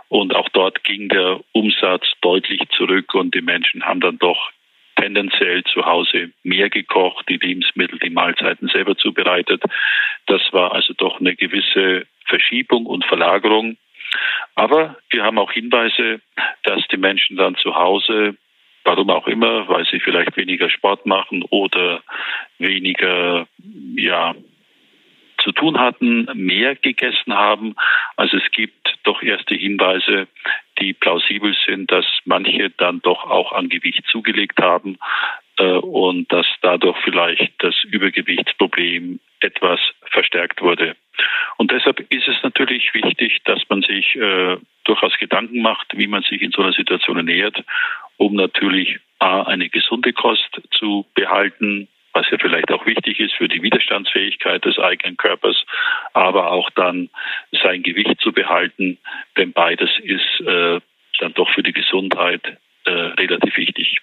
Und 0.08 0.34
auch 0.34 0.48
dort 0.50 0.84
ging 0.84 1.08
der 1.08 1.40
Umsatz 1.52 2.06
deutlich 2.20 2.60
zurück 2.76 3.14
und 3.14 3.34
die 3.34 3.42
Menschen 3.42 3.84
haben 3.84 4.00
dann 4.00 4.18
doch 4.18 4.50
tendenziell 4.96 5.62
zu 5.64 5.84
Hause 5.86 6.30
mehr 6.42 6.70
gekocht, 6.70 7.28
die 7.28 7.36
Lebensmittel, 7.36 7.98
die 7.98 8.10
Mahlzeiten 8.10 8.68
selber 8.68 8.96
zubereitet. 8.96 9.62
Das 10.26 10.42
war 10.52 10.72
also 10.72 10.92
doch 10.94 11.20
eine 11.20 11.36
gewisse 11.36 12.06
Verschiebung 12.26 12.86
und 12.86 13.04
Verlagerung. 13.04 13.76
Aber 14.54 14.96
wir 15.10 15.22
haben 15.22 15.38
auch 15.38 15.52
Hinweise, 15.52 16.20
dass 16.64 16.86
die 16.88 16.96
Menschen 16.96 17.36
dann 17.36 17.56
zu 17.56 17.74
Hause, 17.74 18.36
warum 18.84 19.10
auch 19.10 19.28
immer, 19.28 19.68
weil 19.68 19.86
sie 19.86 20.00
vielleicht 20.00 20.36
weniger 20.36 20.70
Sport 20.70 21.06
machen 21.06 21.44
oder 21.50 22.02
weniger, 22.58 23.46
ja, 23.94 24.34
zu 25.42 25.52
tun 25.52 25.78
hatten, 25.78 26.28
mehr 26.34 26.74
gegessen 26.76 27.34
haben. 27.34 27.74
Also 28.16 28.36
es 28.36 28.50
gibt 28.52 28.98
doch 29.04 29.22
erste 29.22 29.54
Hinweise, 29.54 30.28
die 30.80 30.92
plausibel 30.92 31.56
sind, 31.66 31.90
dass 31.90 32.06
manche 32.24 32.70
dann 32.70 33.00
doch 33.00 33.24
auch 33.24 33.52
an 33.52 33.68
Gewicht 33.68 34.04
zugelegt 34.10 34.60
haben 34.60 34.98
äh, 35.58 35.64
und 35.64 36.32
dass 36.32 36.46
dadurch 36.62 36.96
vielleicht 37.04 37.52
das 37.58 37.74
Übergewichtsproblem 37.84 39.20
etwas 39.40 39.80
verstärkt 40.10 40.62
wurde. 40.62 40.96
Und 41.56 41.72
deshalb 41.72 42.00
ist 42.12 42.28
es 42.28 42.36
natürlich 42.42 42.92
wichtig, 42.94 43.40
dass 43.44 43.60
man 43.68 43.82
sich 43.82 44.14
äh, 44.16 44.56
durchaus 44.84 45.16
Gedanken 45.18 45.60
macht, 45.62 45.86
wie 45.96 46.06
man 46.06 46.22
sich 46.22 46.40
in 46.42 46.52
so 46.52 46.62
einer 46.62 46.72
Situation 46.72 47.16
ernährt, 47.16 47.62
um 48.16 48.34
natürlich 48.34 49.00
A, 49.18 49.42
eine 49.42 49.68
gesunde 49.68 50.12
Kost 50.12 50.60
zu 50.70 51.06
behalten, 51.14 51.88
was 52.18 52.26
ja 52.30 52.38
vielleicht 52.40 52.70
auch 52.72 52.84
wichtig 52.84 53.20
ist 53.20 53.34
für 53.34 53.48
die 53.48 53.62
Widerstandsfähigkeit 53.62 54.64
des 54.64 54.78
eigenen 54.78 55.16
Körpers, 55.16 55.56
aber 56.14 56.50
auch 56.50 56.68
dann 56.70 57.10
sein 57.62 57.82
Gewicht 57.84 58.20
zu 58.20 58.32
behalten, 58.32 58.98
denn 59.36 59.52
beides 59.52 59.90
ist 60.02 60.40
äh, 60.40 60.80
dann 61.20 61.34
doch 61.34 61.48
für 61.54 61.62
die 61.62 61.72
Gesundheit 61.72 62.42
äh, 62.84 62.90
relativ 62.90 63.56
wichtig. 63.56 63.98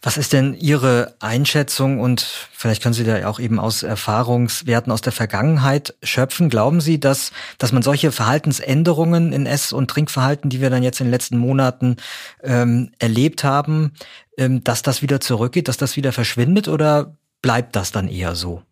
Was 0.00 0.18
ist 0.18 0.34
denn 0.34 0.54
Ihre 0.54 1.14
Einschätzung 1.20 1.98
und 1.98 2.20
vielleicht 2.20 2.82
können 2.82 2.92
Sie 2.92 3.04
da 3.04 3.26
auch 3.26 3.40
eben 3.40 3.58
aus 3.58 3.82
Erfahrungswerten 3.82 4.92
aus 4.92 5.00
der 5.00 5.14
Vergangenheit 5.14 5.94
schöpfen? 6.02 6.50
Glauben 6.50 6.82
Sie, 6.82 7.00
dass, 7.00 7.32
dass 7.58 7.72
man 7.72 7.82
solche 7.82 8.12
Verhaltensänderungen 8.12 9.32
in 9.32 9.46
Ess- 9.46 9.72
und 9.72 9.90
Trinkverhalten, 9.90 10.50
die 10.50 10.60
wir 10.60 10.68
dann 10.68 10.82
jetzt 10.82 11.00
in 11.00 11.06
den 11.06 11.12
letzten 11.12 11.38
Monaten 11.38 11.96
ähm, 12.42 12.92
erlebt 12.98 13.44
haben, 13.44 13.94
ähm, 14.36 14.62
dass 14.62 14.82
das 14.82 15.00
wieder 15.00 15.20
zurückgeht, 15.20 15.68
dass 15.68 15.78
das 15.78 15.96
wieder 15.96 16.12
verschwindet 16.12 16.68
oder 16.68 17.16
bleibt 17.44 17.76
das 17.76 17.92
dann 17.92 18.08
eher 18.08 18.34
so? 18.34 18.62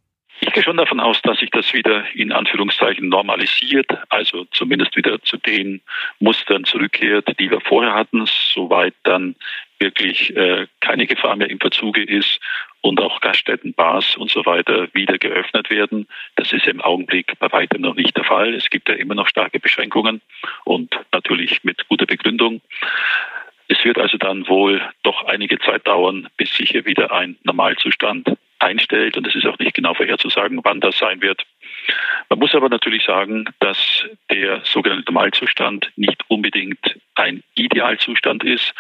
Ich 0.41 0.51
gehe 0.55 0.63
schon 0.65 0.79
davon 0.79 0.99
aus, 0.99 1.21
dass 1.23 1.39
sich 1.39 1.51
das 1.51 1.75
wieder 1.75 2.05
in 2.15 2.33
Anführungszeichen 2.33 3.07
normalisiert, 3.11 3.87
also 4.09 4.47
zumindest 4.51 4.97
wieder 4.97 5.21
zu 5.23 5.37
den 5.37 5.83
Mustern 6.21 6.65
zurückkehrt, 6.65 7.39
die 7.39 7.51
wir 7.51 7.61
vorher 7.61 7.93
hatten, 7.93 8.25
soweit 8.55 8.95
dann 9.03 9.37
wirklich 9.79 10.35
äh, 10.35 10.67
keine 10.81 11.07
Gefahr 11.07 11.37
mehr 11.37 11.51
im 11.51 11.61
Verzuge 11.61 12.03
ist 12.03 12.41
und 12.81 12.99
auch 12.99 13.21
Gaststätten, 13.21 13.75
Bars 13.75 14.17
und 14.17 14.31
so 14.31 14.47
weiter 14.47 14.89
wieder 14.95 15.19
geöffnet 15.19 15.69
werden. 15.69 16.09
Das 16.37 16.51
ist 16.53 16.67
im 16.67 16.81
Augenblick 16.81 17.39
bei 17.39 17.53
weitem 17.53 17.83
noch 17.83 17.95
nicht 17.95 18.17
der 18.17 18.25
Fall. 18.25 18.55
Es 18.55 18.71
gibt 18.71 18.89
ja 18.89 18.95
immer 18.95 19.15
noch 19.15 19.29
starke 19.29 19.61
Beschränkungen 19.61 20.23
und 20.65 20.99
natürlich 21.13 21.63
mit 21.63 21.87
guter 21.89 22.07
Begründung. 22.07 22.63
Es 23.69 23.85
wird 23.85 23.99
also 23.99 24.19
dann 24.19 24.49
wohl 24.49 24.83
doch 25.03 25.25
einige 25.27 25.59
Zeit 25.59 25.87
dauern, 25.87 26.29
bis 26.37 26.57
sich 26.57 26.71
hier 26.71 26.85
wieder 26.85 27.13
ein 27.13 27.37
Normalzustand 27.45 28.37
einstellt. 28.63 29.17
Und 29.17 29.27
es 29.27 29.35
ist 29.35 29.47
auch 29.47 29.59
nicht 29.59 29.75
genau 29.75 29.95
vorherzusagen, 29.95 30.61
wann 30.63 30.81
das 30.81 30.99
sein 30.99 31.21
wird. 31.21 31.43
Man 32.29 32.39
muss 32.39 32.55
aber 32.55 32.69
natürlich 32.69 33.05
sagen, 33.05 33.47
dass 33.61 34.05
der 34.31 34.63
sogenannte 34.65 35.13
Normalzustand 35.13 35.91
nicht 35.97 36.23
unbedingt 36.29 36.99
ein 37.15 37.43
Idealzustand 37.55 38.45
ist, 38.45 38.73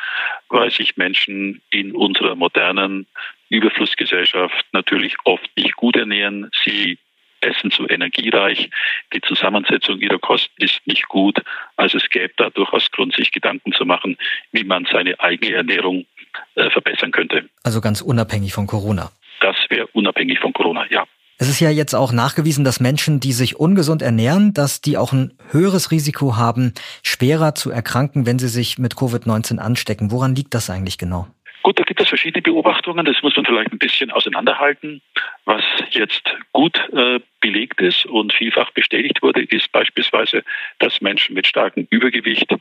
weil 0.48 0.70
sich 0.70 0.96
Menschen 0.96 1.60
in 1.70 1.94
unserer 1.94 2.34
modernen 2.34 3.06
Überflussgesellschaft 3.48 4.64
natürlich 4.72 5.16
oft 5.24 5.50
nicht 5.56 5.76
gut 5.76 5.96
ernähren. 5.96 6.50
Sie 6.64 6.98
essen 7.42 7.70
zu 7.70 7.88
energiereich. 7.88 8.70
Die 9.12 9.20
Zusammensetzung 9.20 9.98
ihrer 9.98 10.18
Kost 10.18 10.50
ist 10.58 10.80
nicht 10.86 11.08
gut. 11.08 11.38
Also 11.76 11.98
es 11.98 12.08
gäbe 12.08 12.32
da 12.36 12.50
durchaus 12.50 12.90
Grund, 12.90 13.14
sich 13.14 13.32
Gedanken 13.32 13.72
zu 13.72 13.84
machen, 13.84 14.16
wie 14.52 14.64
man 14.64 14.86
seine 14.90 15.18
eigene 15.20 15.56
Ernährung 15.56 16.06
äh, 16.54 16.70
verbessern 16.70 17.10
könnte. 17.10 17.48
Also 17.64 17.80
ganz 17.80 18.00
unabhängig 18.00 18.52
von 18.52 18.66
Corona. 18.66 19.10
Das 19.42 19.56
wäre 19.68 19.88
unabhängig 19.88 20.38
von 20.38 20.52
Corona, 20.52 20.86
ja. 20.88 21.04
Es 21.38 21.48
ist 21.48 21.58
ja 21.58 21.70
jetzt 21.70 21.94
auch 21.94 22.12
nachgewiesen, 22.12 22.64
dass 22.64 22.78
Menschen, 22.78 23.18
die 23.18 23.32
sich 23.32 23.56
ungesund 23.56 24.00
ernähren, 24.00 24.54
dass 24.54 24.80
die 24.80 24.96
auch 24.96 25.12
ein 25.12 25.32
höheres 25.50 25.90
Risiko 25.90 26.36
haben, 26.36 26.72
schwerer 27.02 27.56
zu 27.56 27.70
erkranken, 27.70 28.26
wenn 28.26 28.38
sie 28.38 28.46
sich 28.46 28.78
mit 28.78 28.94
Covid-19 28.94 29.58
anstecken. 29.58 30.12
Woran 30.12 30.36
liegt 30.36 30.54
das 30.54 30.70
eigentlich 30.70 30.98
genau? 30.98 31.26
Gut, 31.64 31.78
da 31.78 31.84
gibt 31.84 32.00
es 32.00 32.08
verschiedene 32.08 32.42
Beobachtungen. 32.42 33.04
Das 33.04 33.22
muss 33.22 33.36
man 33.36 33.44
vielleicht 33.44 33.72
ein 33.72 33.78
bisschen 33.78 34.12
auseinanderhalten. 34.12 35.00
Was 35.44 35.62
jetzt 35.90 36.22
gut 36.52 36.76
äh, 36.92 37.18
belegt 37.40 37.80
ist 37.80 38.06
und 38.06 38.32
vielfach 38.32 38.70
bestätigt 38.72 39.22
wurde, 39.22 39.42
ist 39.42 39.70
beispielsweise, 39.72 40.44
dass 40.78 41.00
Menschen 41.00 41.34
mit 41.34 41.46
starkem 41.46 41.86
Übergewicht 41.90 42.54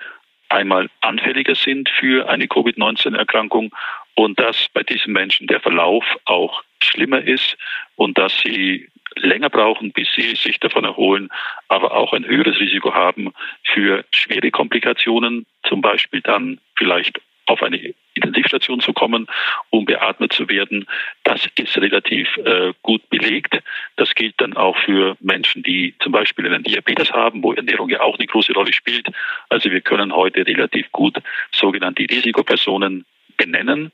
einmal 0.52 0.90
anfälliger 1.02 1.56
sind 1.56 1.90
für 1.90 2.30
eine 2.30 2.48
Covid-19-Erkrankung 2.48 3.74
und 4.16 4.40
dass 4.40 4.68
bei 4.74 4.84
diesen 4.84 5.14
Menschen 5.14 5.48
der 5.48 5.60
Verlauf 5.60 6.04
auch 6.26 6.64
schlimmer 6.84 7.22
ist 7.22 7.58
und 7.96 8.18
dass 8.18 8.38
sie 8.42 8.90
länger 9.16 9.50
brauchen, 9.50 9.92
bis 9.92 10.08
sie 10.16 10.36
sich 10.36 10.60
davon 10.60 10.86
erholen, 10.86 11.30
aber 11.68 11.94
auch 11.94 12.14
ein 12.14 12.26
höheres 12.26 12.60
Risiko 12.60 12.94
haben 12.94 13.34
für 13.64 14.06
schwere 14.12 14.52
Komplikationen, 14.52 15.46
zum 15.68 15.82
Beispiel 15.82 16.22
dann 16.22 16.60
vielleicht 16.76 17.20
auf 17.46 17.64
eine 17.64 17.94
Intensivstation 18.14 18.80
zu 18.82 18.94
kommen, 18.94 19.28
um 19.70 19.86
beatmet 19.86 20.34
zu 20.34 20.50
werden. 20.50 20.86
Das 21.24 21.48
ist 21.56 21.78
relativ 21.78 22.28
äh, 22.38 22.74
gut 22.82 23.10
belegt. 23.10 23.62
Das 23.96 24.14
gilt 24.16 24.36
dann 24.38 24.56
auch 24.56 24.78
für 24.80 25.18
Menschen, 25.20 25.64
die 25.64 25.96
zum 26.00 26.12
Beispiel 26.12 26.46
einen 26.46 26.64
Diabetes 26.64 27.12
haben, 27.12 27.44
wo 27.44 27.54
Ernährung 27.54 27.90
ja 27.90 28.02
auch 28.02 28.18
eine 28.18 28.28
große 28.28 28.54
Rolle 28.54 28.74
spielt. 28.74 29.08
Also 29.50 29.72
wir 29.72 29.82
können 29.82 30.16
heute 30.16 30.46
relativ 30.46 30.92
gut 30.92 31.18
sogenannte 31.52 32.04
Risikopersonen 32.04 33.06
benennen. 33.38 33.92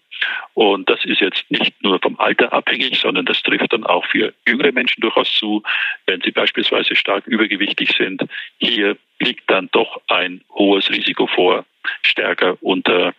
Und 0.55 0.89
das 0.89 1.05
ist 1.05 1.21
jetzt 1.21 1.49
nicht 1.49 1.81
nur 1.81 1.99
vom 1.99 2.19
Alter 2.19 2.51
abhängig, 2.51 2.99
sondern 2.99 3.25
das 3.25 3.41
trifft 3.43 3.71
dann 3.71 3.85
auch 3.85 4.05
für 4.05 4.33
jüngere 4.47 4.71
Menschen 4.71 5.01
durchaus 5.01 5.31
zu, 5.33 5.63
wenn 6.05 6.21
sie 6.21 6.31
beispielsweise 6.31 6.95
stark 6.95 7.25
übergewichtig 7.27 7.95
sind. 7.97 8.23
Hier 8.57 8.97
liegt 9.19 9.49
dann 9.49 9.69
doch 9.71 10.01
ein 10.07 10.41
hohes 10.53 10.89
Risiko 10.89 11.27
vor, 11.27 11.65
stärker 12.01 12.57
unter 12.61 13.13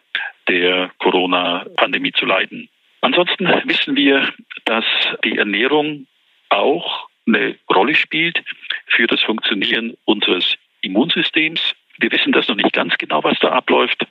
der 0.48 0.90
Corona-Pandemie 0.98 2.12
zu 2.12 2.26
leiden. 2.26 2.68
Ansonsten 3.00 3.46
wissen 3.64 3.96
wir, 3.96 4.32
dass 4.64 4.84
die 5.24 5.38
Ernährung 5.38 6.06
auch 6.48 7.08
eine 7.26 7.56
Rolle 7.72 7.94
spielt 7.94 8.42
für 8.86 9.06
das 9.06 9.20
Funktionieren 9.22 9.96
unseres 10.04 10.56
Immunsystems. 10.80 11.60
Wir 11.98 12.10
wissen 12.12 12.32
das 12.32 12.48
noch 12.48 12.56
nicht 12.56 12.72
ganz 12.72 12.96
genau, 12.96 13.22
was 13.24 13.38
da 13.40 13.50
abläuft, 13.50 14.06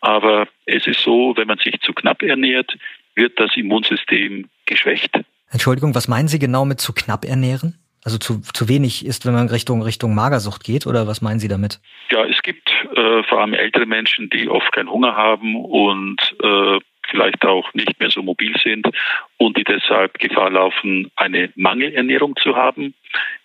aber 0.00 0.48
es 0.66 0.86
ist 0.86 1.00
so, 1.00 1.36
wenn 1.36 1.48
man 1.48 1.58
sich 1.58 1.80
zu 1.80 1.92
knapp 1.92 2.22
ernährt, 2.22 2.76
wird 3.14 3.38
das 3.38 3.56
Immunsystem 3.56 4.48
geschwächt. 4.66 5.10
Entschuldigung, 5.50 5.94
was 5.94 6.08
meinen 6.08 6.28
Sie 6.28 6.38
genau 6.38 6.64
mit 6.64 6.80
zu 6.80 6.92
knapp 6.92 7.24
ernähren? 7.24 7.81
Also 8.04 8.18
zu, 8.18 8.40
zu 8.40 8.68
wenig 8.68 9.06
ist, 9.06 9.26
wenn 9.26 9.34
man 9.34 9.48
Richtung, 9.48 9.82
Richtung 9.82 10.14
Magersucht 10.14 10.64
geht, 10.64 10.86
oder 10.86 11.06
was 11.06 11.22
meinen 11.22 11.38
Sie 11.38 11.48
damit? 11.48 11.80
Ja, 12.10 12.24
es 12.24 12.42
gibt 12.42 12.68
äh, 12.96 13.22
vor 13.24 13.40
allem 13.40 13.54
ältere 13.54 13.86
Menschen, 13.86 14.28
die 14.28 14.48
oft 14.48 14.72
keinen 14.72 14.90
Hunger 14.90 15.14
haben 15.14 15.54
und 15.56 16.18
äh, 16.42 16.80
vielleicht 17.08 17.44
auch 17.44 17.72
nicht 17.74 17.98
mehr 18.00 18.10
so 18.10 18.22
mobil 18.22 18.54
sind 18.62 18.88
und 19.36 19.56
die 19.56 19.64
deshalb 19.64 20.18
Gefahr 20.18 20.50
laufen, 20.50 21.10
eine 21.16 21.52
Mangelernährung 21.54 22.36
zu 22.36 22.56
haben. 22.56 22.94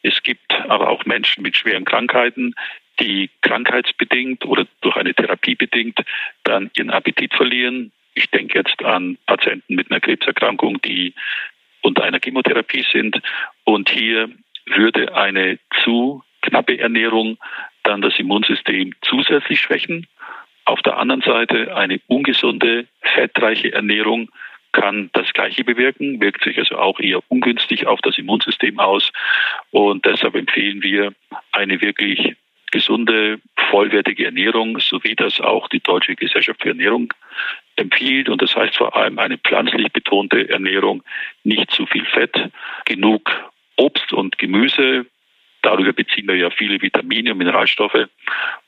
Es 0.01 0.23
gibt 0.23 0.51
aber 0.69 0.89
auch 0.89 1.05
Menschen 1.05 1.43
mit 1.43 1.55
schweren 1.55 1.85
Krankheiten, 1.85 2.55
die 2.99 3.29
krankheitsbedingt 3.41 4.45
oder 4.45 4.65
durch 4.81 4.95
eine 4.95 5.13
Therapie 5.13 5.55
bedingt 5.55 5.99
dann 6.43 6.71
ihren 6.75 6.89
Appetit 6.89 7.33
verlieren. 7.33 7.91
Ich 8.15 8.29
denke 8.31 8.57
jetzt 8.57 8.83
an 8.83 9.17
Patienten 9.27 9.75
mit 9.75 9.91
einer 9.91 9.99
Krebserkrankung, 9.99 10.81
die 10.81 11.13
unter 11.81 12.03
einer 12.03 12.19
Chemotherapie 12.23 12.85
sind. 12.91 13.21
Und 13.63 13.89
hier 13.89 14.29
würde 14.67 15.15
eine 15.15 15.59
zu 15.83 16.23
knappe 16.41 16.79
Ernährung 16.79 17.37
dann 17.83 18.01
das 18.01 18.17
Immunsystem 18.19 18.93
zusätzlich 19.01 19.61
schwächen. 19.61 20.07
Auf 20.65 20.81
der 20.81 20.97
anderen 20.97 21.21
Seite 21.21 21.75
eine 21.75 21.99
ungesunde, 22.07 22.87
fettreiche 23.01 23.71
Ernährung 23.71 24.29
kann 24.73 25.09
das 25.13 25.31
Gleiche 25.33 25.63
bewirken, 25.63 26.19
wirkt 26.21 26.43
sich 26.43 26.57
also 26.59 26.77
auch 26.77 26.99
eher 26.99 27.21
ungünstig 27.29 27.87
auf 27.87 27.99
das 28.01 28.17
Immunsystem 28.17 28.79
aus. 28.79 29.11
Und 29.71 30.05
deshalb 30.05 30.35
empfehlen 30.35 30.83
wir 30.83 31.13
eine 31.51 31.81
wirklich 31.81 32.35
gesunde, 32.71 33.39
vollwertige 33.69 34.25
Ernährung, 34.25 34.79
so 34.79 35.03
wie 35.03 35.15
das 35.15 35.39
auch 35.39 35.67
die 35.69 35.79
Deutsche 35.79 36.15
Gesellschaft 36.15 36.61
für 36.61 36.69
Ernährung 36.69 37.13
empfiehlt. 37.77 38.29
Und 38.29 38.41
das 38.41 38.55
heißt 38.55 38.75
vor 38.75 38.95
allem 38.95 39.19
eine 39.19 39.37
pflanzlich 39.37 39.91
betonte 39.91 40.49
Ernährung, 40.49 41.03
nicht 41.43 41.71
zu 41.71 41.85
viel 41.85 42.05
Fett, 42.05 42.35
genug 42.85 43.31
Obst 43.77 44.13
und 44.13 44.37
Gemüse. 44.37 45.05
Darüber 45.61 45.91
beziehen 45.91 46.27
wir 46.27 46.35
ja 46.35 46.49
viele 46.49 46.81
Vitamine 46.81 47.31
und 47.31 47.39
Mineralstoffe. 47.39 48.07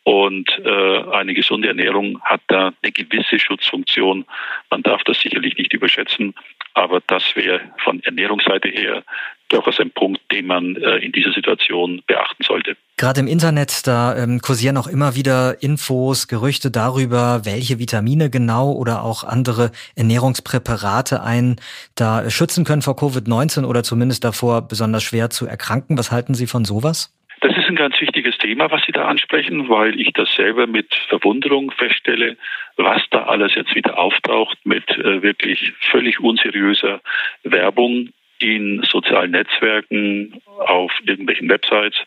Und 0.03 0.49
äh, 0.65 1.03
eine 1.11 1.33
gesunde 1.33 1.67
Ernährung 1.67 2.19
hat 2.23 2.41
da 2.47 2.73
eine 2.81 2.91
gewisse 2.91 3.37
Schutzfunktion. 3.39 4.25
Man 4.69 4.83
darf 4.83 5.03
das 5.03 5.19
sicherlich 5.19 5.57
nicht 5.57 5.73
überschätzen. 5.73 6.33
Aber 6.73 7.01
das 7.07 7.35
wäre 7.35 7.61
von 7.83 8.01
Ernährungsseite 8.03 8.69
her 8.69 9.03
durchaus 9.49 9.79
ein 9.79 9.91
Punkt, 9.91 10.21
den 10.31 10.47
man 10.47 10.75
äh, 10.75 10.97
in 10.97 11.11
dieser 11.11 11.31
Situation 11.31 12.01
beachten 12.07 12.43
sollte. 12.43 12.77
Gerade 12.97 13.21
im 13.21 13.27
Internet, 13.27 13.87
da 13.87 14.15
ähm, 14.17 14.41
kursieren 14.41 14.77
auch 14.77 14.87
immer 14.87 15.15
wieder 15.15 15.61
Infos, 15.61 16.27
Gerüchte 16.27 16.71
darüber, 16.71 17.41
welche 17.45 17.79
Vitamine 17.79 18.29
genau 18.29 18.71
oder 18.71 19.03
auch 19.03 19.23
andere 19.23 19.71
Ernährungspräparate 19.95 21.23
einen 21.23 21.57
da 21.95 22.29
schützen 22.29 22.65
können 22.65 22.81
vor 22.81 22.95
Covid-19 22.95 23.65
oder 23.65 23.83
zumindest 23.83 24.23
davor 24.23 24.67
besonders 24.67 25.03
schwer 25.03 25.29
zu 25.29 25.45
erkranken. 25.45 25.97
Was 25.97 26.11
halten 26.11 26.33
Sie 26.33 26.47
von 26.47 26.65
sowas? 26.65 27.15
Das 27.41 27.55
ist 27.55 27.67
ein 27.69 27.77
ganz 27.77 27.99
wichtiges 28.01 28.37
Thema, 28.37 28.69
was 28.69 28.81
Sie 28.85 28.91
da 28.91 29.05
ansprechen, 29.05 29.69
weil 29.69 29.99
ich 29.99 30.11
das 30.13 30.27
selber 30.35 30.67
mit 30.67 30.93
Verwunderung 31.07 31.71
feststelle, 31.71 32.35
was 32.75 33.01
da 33.11 33.23
alles 33.23 33.55
jetzt 33.55 33.73
wieder 33.75 33.97
auftaucht 33.97 34.57
mit 34.65 34.89
äh, 34.89 35.21
wirklich 35.21 35.71
völlig 35.79 36.19
unseriöser 36.19 36.99
Werbung 37.43 38.09
in 38.39 38.81
sozialen 38.83 39.31
Netzwerken, 39.31 40.41
auf 40.57 40.91
irgendwelchen 41.05 41.49
Websites. 41.49 41.97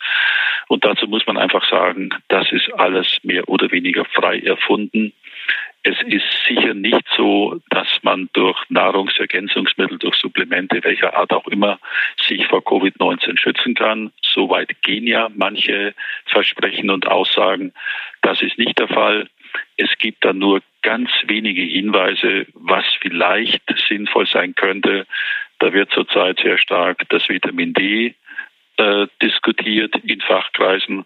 Und 0.68 0.84
dazu 0.84 1.06
muss 1.06 1.26
man 1.26 1.36
einfach 1.36 1.68
sagen, 1.68 2.10
das 2.28 2.50
ist 2.52 2.72
alles 2.74 3.18
mehr 3.22 3.48
oder 3.48 3.70
weniger 3.70 4.04
frei 4.06 4.38
erfunden. 4.40 5.12
Es 5.84 6.00
ist 6.02 6.24
sicher 6.46 6.74
nicht 6.74 7.04
so, 7.16 7.60
dass 7.70 7.88
man 8.02 8.28
durch 8.34 8.58
Nahrungsergänzungsmittel, 8.68 9.98
durch 9.98 10.14
Supplemente, 10.14 10.82
welcher 10.84 11.16
Art 11.16 11.32
auch 11.32 11.46
immer, 11.48 11.80
sich 12.28 12.46
vor 12.46 12.60
Covid-19 12.60 13.36
schützen 13.36 13.74
kann. 13.74 14.12
Soweit 14.22 14.80
gehen 14.82 15.08
ja 15.08 15.28
manche 15.34 15.94
Versprechen 16.26 16.88
und 16.88 17.08
Aussagen. 17.08 17.72
Das 18.22 18.40
ist 18.42 18.58
nicht 18.58 18.78
der 18.78 18.88
Fall. 18.88 19.28
Es 19.76 19.90
gibt 19.98 20.24
dann 20.24 20.38
nur 20.38 20.62
ganz 20.82 21.10
wenige 21.26 21.62
Hinweise, 21.62 22.46
was 22.54 22.84
vielleicht 23.00 23.62
sinnvoll 23.88 24.26
sein 24.26 24.54
könnte. 24.54 25.06
Da 25.58 25.72
wird 25.72 25.90
zurzeit 25.92 26.40
sehr 26.40 26.58
stark 26.58 27.08
das 27.08 27.28
Vitamin 27.28 27.72
D 27.72 28.14
äh, 28.76 29.06
diskutiert 29.20 29.94
in 30.04 30.20
Fachkreisen. 30.20 31.04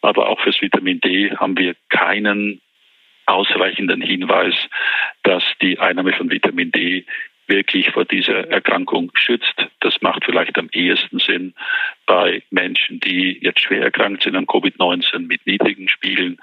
Aber 0.00 0.28
auch 0.28 0.40
fürs 0.40 0.60
Vitamin 0.60 1.00
D 1.00 1.30
haben 1.36 1.58
wir 1.58 1.74
keinen 1.88 2.60
ausreichenden 3.26 4.00
Hinweis, 4.00 4.54
dass 5.22 5.44
die 5.60 5.78
Einnahme 5.78 6.12
von 6.14 6.30
Vitamin 6.30 6.72
D 6.72 7.04
wirklich 7.46 7.90
vor 7.90 8.04
dieser 8.04 8.48
Erkrankung 8.50 9.10
schützt. 9.14 9.66
Das 9.80 10.00
macht 10.00 10.24
vielleicht 10.24 10.56
am 10.58 10.68
ehesten 10.72 11.18
Sinn 11.18 11.54
bei 12.06 12.42
Menschen, 12.50 13.00
die 13.00 13.38
jetzt 13.40 13.60
schwer 13.60 13.82
erkrankt 13.82 14.22
sind 14.22 14.36
an 14.36 14.46
Covid-19 14.46 15.20
mit 15.20 15.46
niedrigen 15.46 15.88
Spiegeln. 15.88 16.38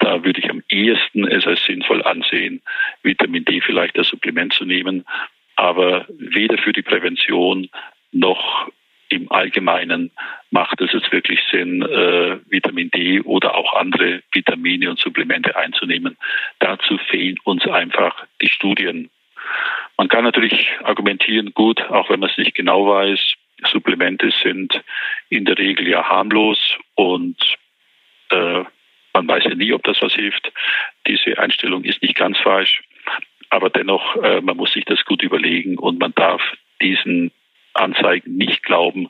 Da 0.00 0.24
würde 0.24 0.40
ich 0.40 0.50
am 0.50 0.62
ehesten 0.68 1.26
es 1.26 1.46
als 1.46 1.64
sinnvoll 1.64 2.02
ansehen, 2.02 2.62
Vitamin 3.02 3.44
D 3.44 3.60
vielleicht 3.60 3.96
als 3.96 4.08
Supplement 4.08 4.52
zu 4.52 4.64
nehmen 4.64 5.04
aber 5.60 6.06
weder 6.08 6.56
für 6.56 6.72
die 6.72 6.82
Prävention 6.82 7.68
noch 8.12 8.70
im 9.10 9.30
Allgemeinen 9.30 10.10
macht 10.50 10.80
es 10.80 10.92
jetzt 10.92 11.12
wirklich 11.12 11.38
Sinn, 11.50 11.82
äh, 11.82 12.38
Vitamin 12.48 12.90
D 12.90 13.20
oder 13.20 13.54
auch 13.54 13.74
andere 13.74 14.22
Vitamine 14.32 14.88
und 14.88 14.98
Supplemente 14.98 15.54
einzunehmen. 15.56 16.16
Dazu 16.60 16.96
fehlen 17.10 17.36
uns 17.44 17.66
einfach 17.66 18.24
die 18.40 18.48
Studien. 18.48 19.10
Man 19.98 20.08
kann 20.08 20.24
natürlich 20.24 20.70
argumentieren, 20.82 21.52
gut, 21.52 21.82
auch 21.90 22.08
wenn 22.08 22.20
man 22.20 22.30
es 22.30 22.38
nicht 22.38 22.54
genau 22.54 22.86
weiß, 22.86 23.34
Supplemente 23.66 24.30
sind 24.42 24.82
in 25.28 25.44
der 25.44 25.58
Regel 25.58 25.88
ja 25.88 26.08
harmlos 26.08 26.78
und 26.94 27.36
äh, 28.30 28.64
man 29.12 29.28
weiß 29.28 29.44
ja 29.44 29.54
nie, 29.54 29.72
ob 29.72 29.82
das 29.84 30.00
was 30.02 30.14
hilft. 30.14 30.52
Diese 31.06 31.38
Einstellung 31.38 31.84
ist 31.84 32.02
nicht 32.02 32.16
ganz 32.16 32.38
falsch. 32.38 32.82
Aber 33.50 33.70
dennoch, 33.70 34.16
äh, 34.16 34.40
man 34.40 34.56
muss 34.56 34.72
sich 34.72 34.84
das 34.84 35.04
gut 35.04 35.22
überlegen 35.22 35.78
und 35.78 35.98
man 35.98 36.14
darf 36.14 36.42
diesen 36.80 37.32
Anzeigen 37.74 38.36
nicht 38.36 38.62
glauben, 38.62 39.08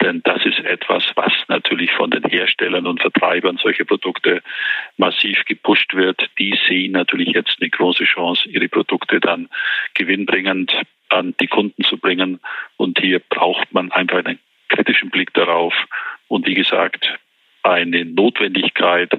denn 0.00 0.20
das 0.24 0.44
ist 0.44 0.58
etwas, 0.60 1.04
was 1.14 1.32
natürlich 1.48 1.92
von 1.92 2.10
den 2.10 2.24
Herstellern 2.24 2.86
und 2.86 3.00
Vertreibern 3.00 3.56
solcher 3.56 3.84
Produkte 3.84 4.42
massiv 4.96 5.44
gepusht 5.46 5.94
wird. 5.94 6.28
Die 6.38 6.58
sehen 6.68 6.92
natürlich 6.92 7.30
jetzt 7.30 7.56
eine 7.60 7.70
große 7.70 8.04
Chance, 8.04 8.48
ihre 8.48 8.68
Produkte 8.68 9.18
dann 9.20 9.48
gewinnbringend 9.94 10.72
an 11.08 11.34
die 11.40 11.46
Kunden 11.46 11.84
zu 11.84 11.96
bringen. 11.96 12.40
Und 12.76 12.98
hier 13.00 13.20
braucht 13.20 13.72
man 13.72 13.90
einfach 13.92 14.24
einen 14.24 14.38
kritischen 14.68 15.10
Blick 15.10 15.32
darauf. 15.34 15.74
Und 16.28 16.46
wie 16.46 16.54
gesagt, 16.54 17.18
eine 17.62 18.04
Notwendigkeit 18.04 19.10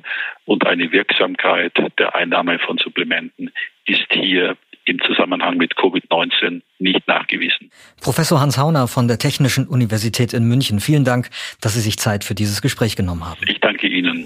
und 0.45 0.65
eine 0.65 0.91
Wirksamkeit 0.91 1.73
der 1.97 2.15
Einnahme 2.15 2.59
von 2.59 2.77
Supplementen 2.77 3.51
ist 3.85 4.07
hier 4.11 4.57
im 4.85 4.99
Zusammenhang 5.01 5.57
mit 5.57 5.75
Covid-19 5.75 6.61
nicht 6.79 7.07
nachgewiesen. 7.07 7.71
Professor 8.01 8.41
Hans 8.41 8.57
Hauner 8.57 8.87
von 8.87 9.07
der 9.07 9.17
Technischen 9.17 9.67
Universität 9.67 10.33
in 10.33 10.43
München, 10.45 10.79
vielen 10.79 11.05
Dank, 11.05 11.29
dass 11.61 11.75
Sie 11.75 11.81
sich 11.81 11.97
Zeit 11.97 12.23
für 12.23 12.35
dieses 12.35 12.61
Gespräch 12.61 12.95
genommen 12.95 13.25
haben. 13.25 13.39
Ich 13.47 13.59
danke 13.59 13.87
Ihnen. 13.87 14.25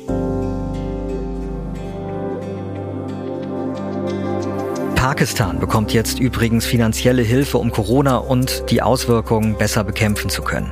Pakistan 4.98 5.60
bekommt 5.60 5.94
jetzt 5.94 6.20
übrigens 6.20 6.66
finanzielle 6.66 7.22
Hilfe, 7.22 7.60
um 7.60 7.72
Corona 7.72 8.18
und 8.18 8.64
die 8.72 8.82
Auswirkungen 8.82 9.56
besser 9.56 9.84
bekämpfen 9.84 10.32
zu 10.32 10.42
können. 10.42 10.72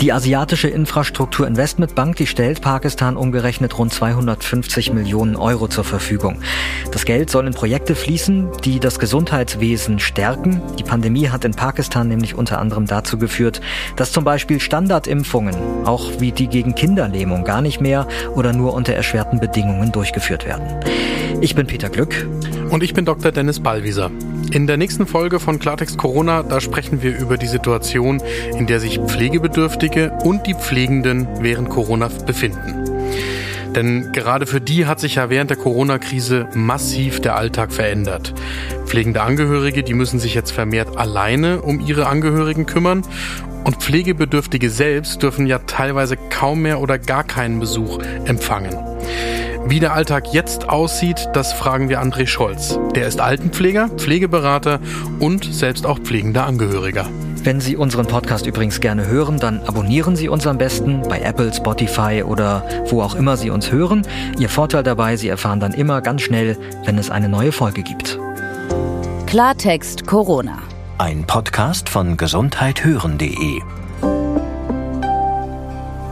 Die 0.00 0.14
asiatische 0.14 0.68
Infrastruktur 0.68 1.46
Investmentbank, 1.46 2.16
die 2.16 2.26
stellt 2.26 2.62
Pakistan 2.62 3.18
umgerechnet 3.18 3.78
rund 3.78 3.92
250 3.92 4.94
Millionen 4.94 5.36
Euro 5.36 5.68
zur 5.68 5.84
Verfügung. 5.84 6.40
Das 6.90 7.04
Geld 7.04 7.28
soll 7.28 7.46
in 7.46 7.52
Projekte 7.52 7.94
fließen, 7.94 8.48
die 8.64 8.80
das 8.80 8.98
Gesundheitswesen 8.98 9.98
stärken. 9.98 10.62
Die 10.78 10.82
Pandemie 10.82 11.28
hat 11.28 11.44
in 11.44 11.52
Pakistan 11.52 12.08
nämlich 12.08 12.34
unter 12.34 12.58
anderem 12.58 12.86
dazu 12.86 13.18
geführt, 13.18 13.60
dass 13.94 14.10
zum 14.10 14.24
Beispiel 14.24 14.58
Standardimpfungen, 14.58 15.54
auch 15.84 16.12
wie 16.18 16.32
die 16.32 16.48
gegen 16.48 16.74
Kinderlähmung, 16.74 17.44
gar 17.44 17.60
nicht 17.60 17.82
mehr 17.82 18.08
oder 18.34 18.54
nur 18.54 18.72
unter 18.72 18.94
erschwerten 18.94 19.38
Bedingungen 19.38 19.92
durchgeführt 19.92 20.46
werden. 20.46 20.80
Ich 21.42 21.54
bin 21.54 21.66
Peter 21.66 21.90
Glück. 21.90 22.26
Und 22.70 22.82
ich 22.82 22.94
bin 22.94 23.04
Dr. 23.04 23.30
Dennis 23.30 23.60
Ballwieser. 23.66 24.12
In 24.52 24.68
der 24.68 24.76
nächsten 24.76 25.08
Folge 25.08 25.40
von 25.40 25.58
Klartext 25.58 25.98
Corona, 25.98 26.44
da 26.44 26.60
sprechen 26.60 27.02
wir 27.02 27.18
über 27.18 27.36
die 27.36 27.48
Situation, 27.48 28.22
in 28.56 28.68
der 28.68 28.78
sich 28.78 29.00
Pflegebedürftige 29.00 30.16
und 30.22 30.46
die 30.46 30.54
Pflegenden 30.54 31.26
während 31.40 31.68
Corona 31.68 32.08
befinden. 32.24 32.84
Denn 33.74 34.12
gerade 34.12 34.46
für 34.46 34.60
die 34.60 34.86
hat 34.86 35.00
sich 35.00 35.16
ja 35.16 35.30
während 35.30 35.50
der 35.50 35.56
Corona-Krise 35.56 36.46
massiv 36.54 37.18
der 37.18 37.34
Alltag 37.34 37.72
verändert. 37.72 38.34
Pflegende 38.84 39.22
Angehörige, 39.22 39.82
die 39.82 39.94
müssen 39.94 40.20
sich 40.20 40.34
jetzt 40.34 40.52
vermehrt 40.52 40.96
alleine 40.96 41.60
um 41.60 41.80
ihre 41.80 42.06
Angehörigen 42.06 42.66
kümmern. 42.66 43.02
Und 43.64 43.82
Pflegebedürftige 43.82 44.70
selbst 44.70 45.24
dürfen 45.24 45.48
ja 45.48 45.58
teilweise 45.58 46.16
kaum 46.16 46.62
mehr 46.62 46.80
oder 46.80 47.00
gar 47.00 47.24
keinen 47.24 47.58
Besuch 47.58 47.98
empfangen. 48.26 48.76
Wie 49.68 49.80
der 49.80 49.94
Alltag 49.94 50.32
jetzt 50.32 50.68
aussieht, 50.68 51.28
das 51.32 51.52
fragen 51.52 51.88
wir 51.88 52.00
André 52.00 52.28
Scholz. 52.28 52.78
Der 52.94 53.08
ist 53.08 53.20
Altenpfleger, 53.20 53.88
Pflegeberater 53.88 54.78
und 55.18 55.44
selbst 55.44 55.86
auch 55.86 55.98
pflegender 55.98 56.46
Angehöriger. 56.46 57.08
Wenn 57.42 57.60
Sie 57.60 57.76
unseren 57.76 58.06
Podcast 58.06 58.46
übrigens 58.46 58.80
gerne 58.80 59.08
hören, 59.08 59.40
dann 59.40 59.60
abonnieren 59.66 60.14
Sie 60.14 60.28
uns 60.28 60.46
am 60.46 60.56
besten 60.56 61.02
bei 61.08 61.20
Apple, 61.20 61.52
Spotify 61.52 62.22
oder 62.24 62.64
wo 62.86 63.02
auch 63.02 63.16
immer 63.16 63.36
Sie 63.36 63.50
uns 63.50 63.72
hören. 63.72 64.06
Ihr 64.38 64.48
Vorteil 64.48 64.84
dabei, 64.84 65.16
Sie 65.16 65.28
erfahren 65.28 65.58
dann 65.58 65.72
immer 65.72 66.00
ganz 66.00 66.22
schnell, 66.22 66.56
wenn 66.84 66.96
es 66.96 67.10
eine 67.10 67.28
neue 67.28 67.50
Folge 67.50 67.82
gibt. 67.82 68.20
Klartext 69.26 70.06
Corona. 70.06 70.58
Ein 70.98 71.26
Podcast 71.26 71.88
von 71.88 72.16
gesundheithören.de 72.16 73.60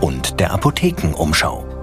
und 0.01 0.41
der 0.41 0.53
Apothekenumschau. 0.53 1.74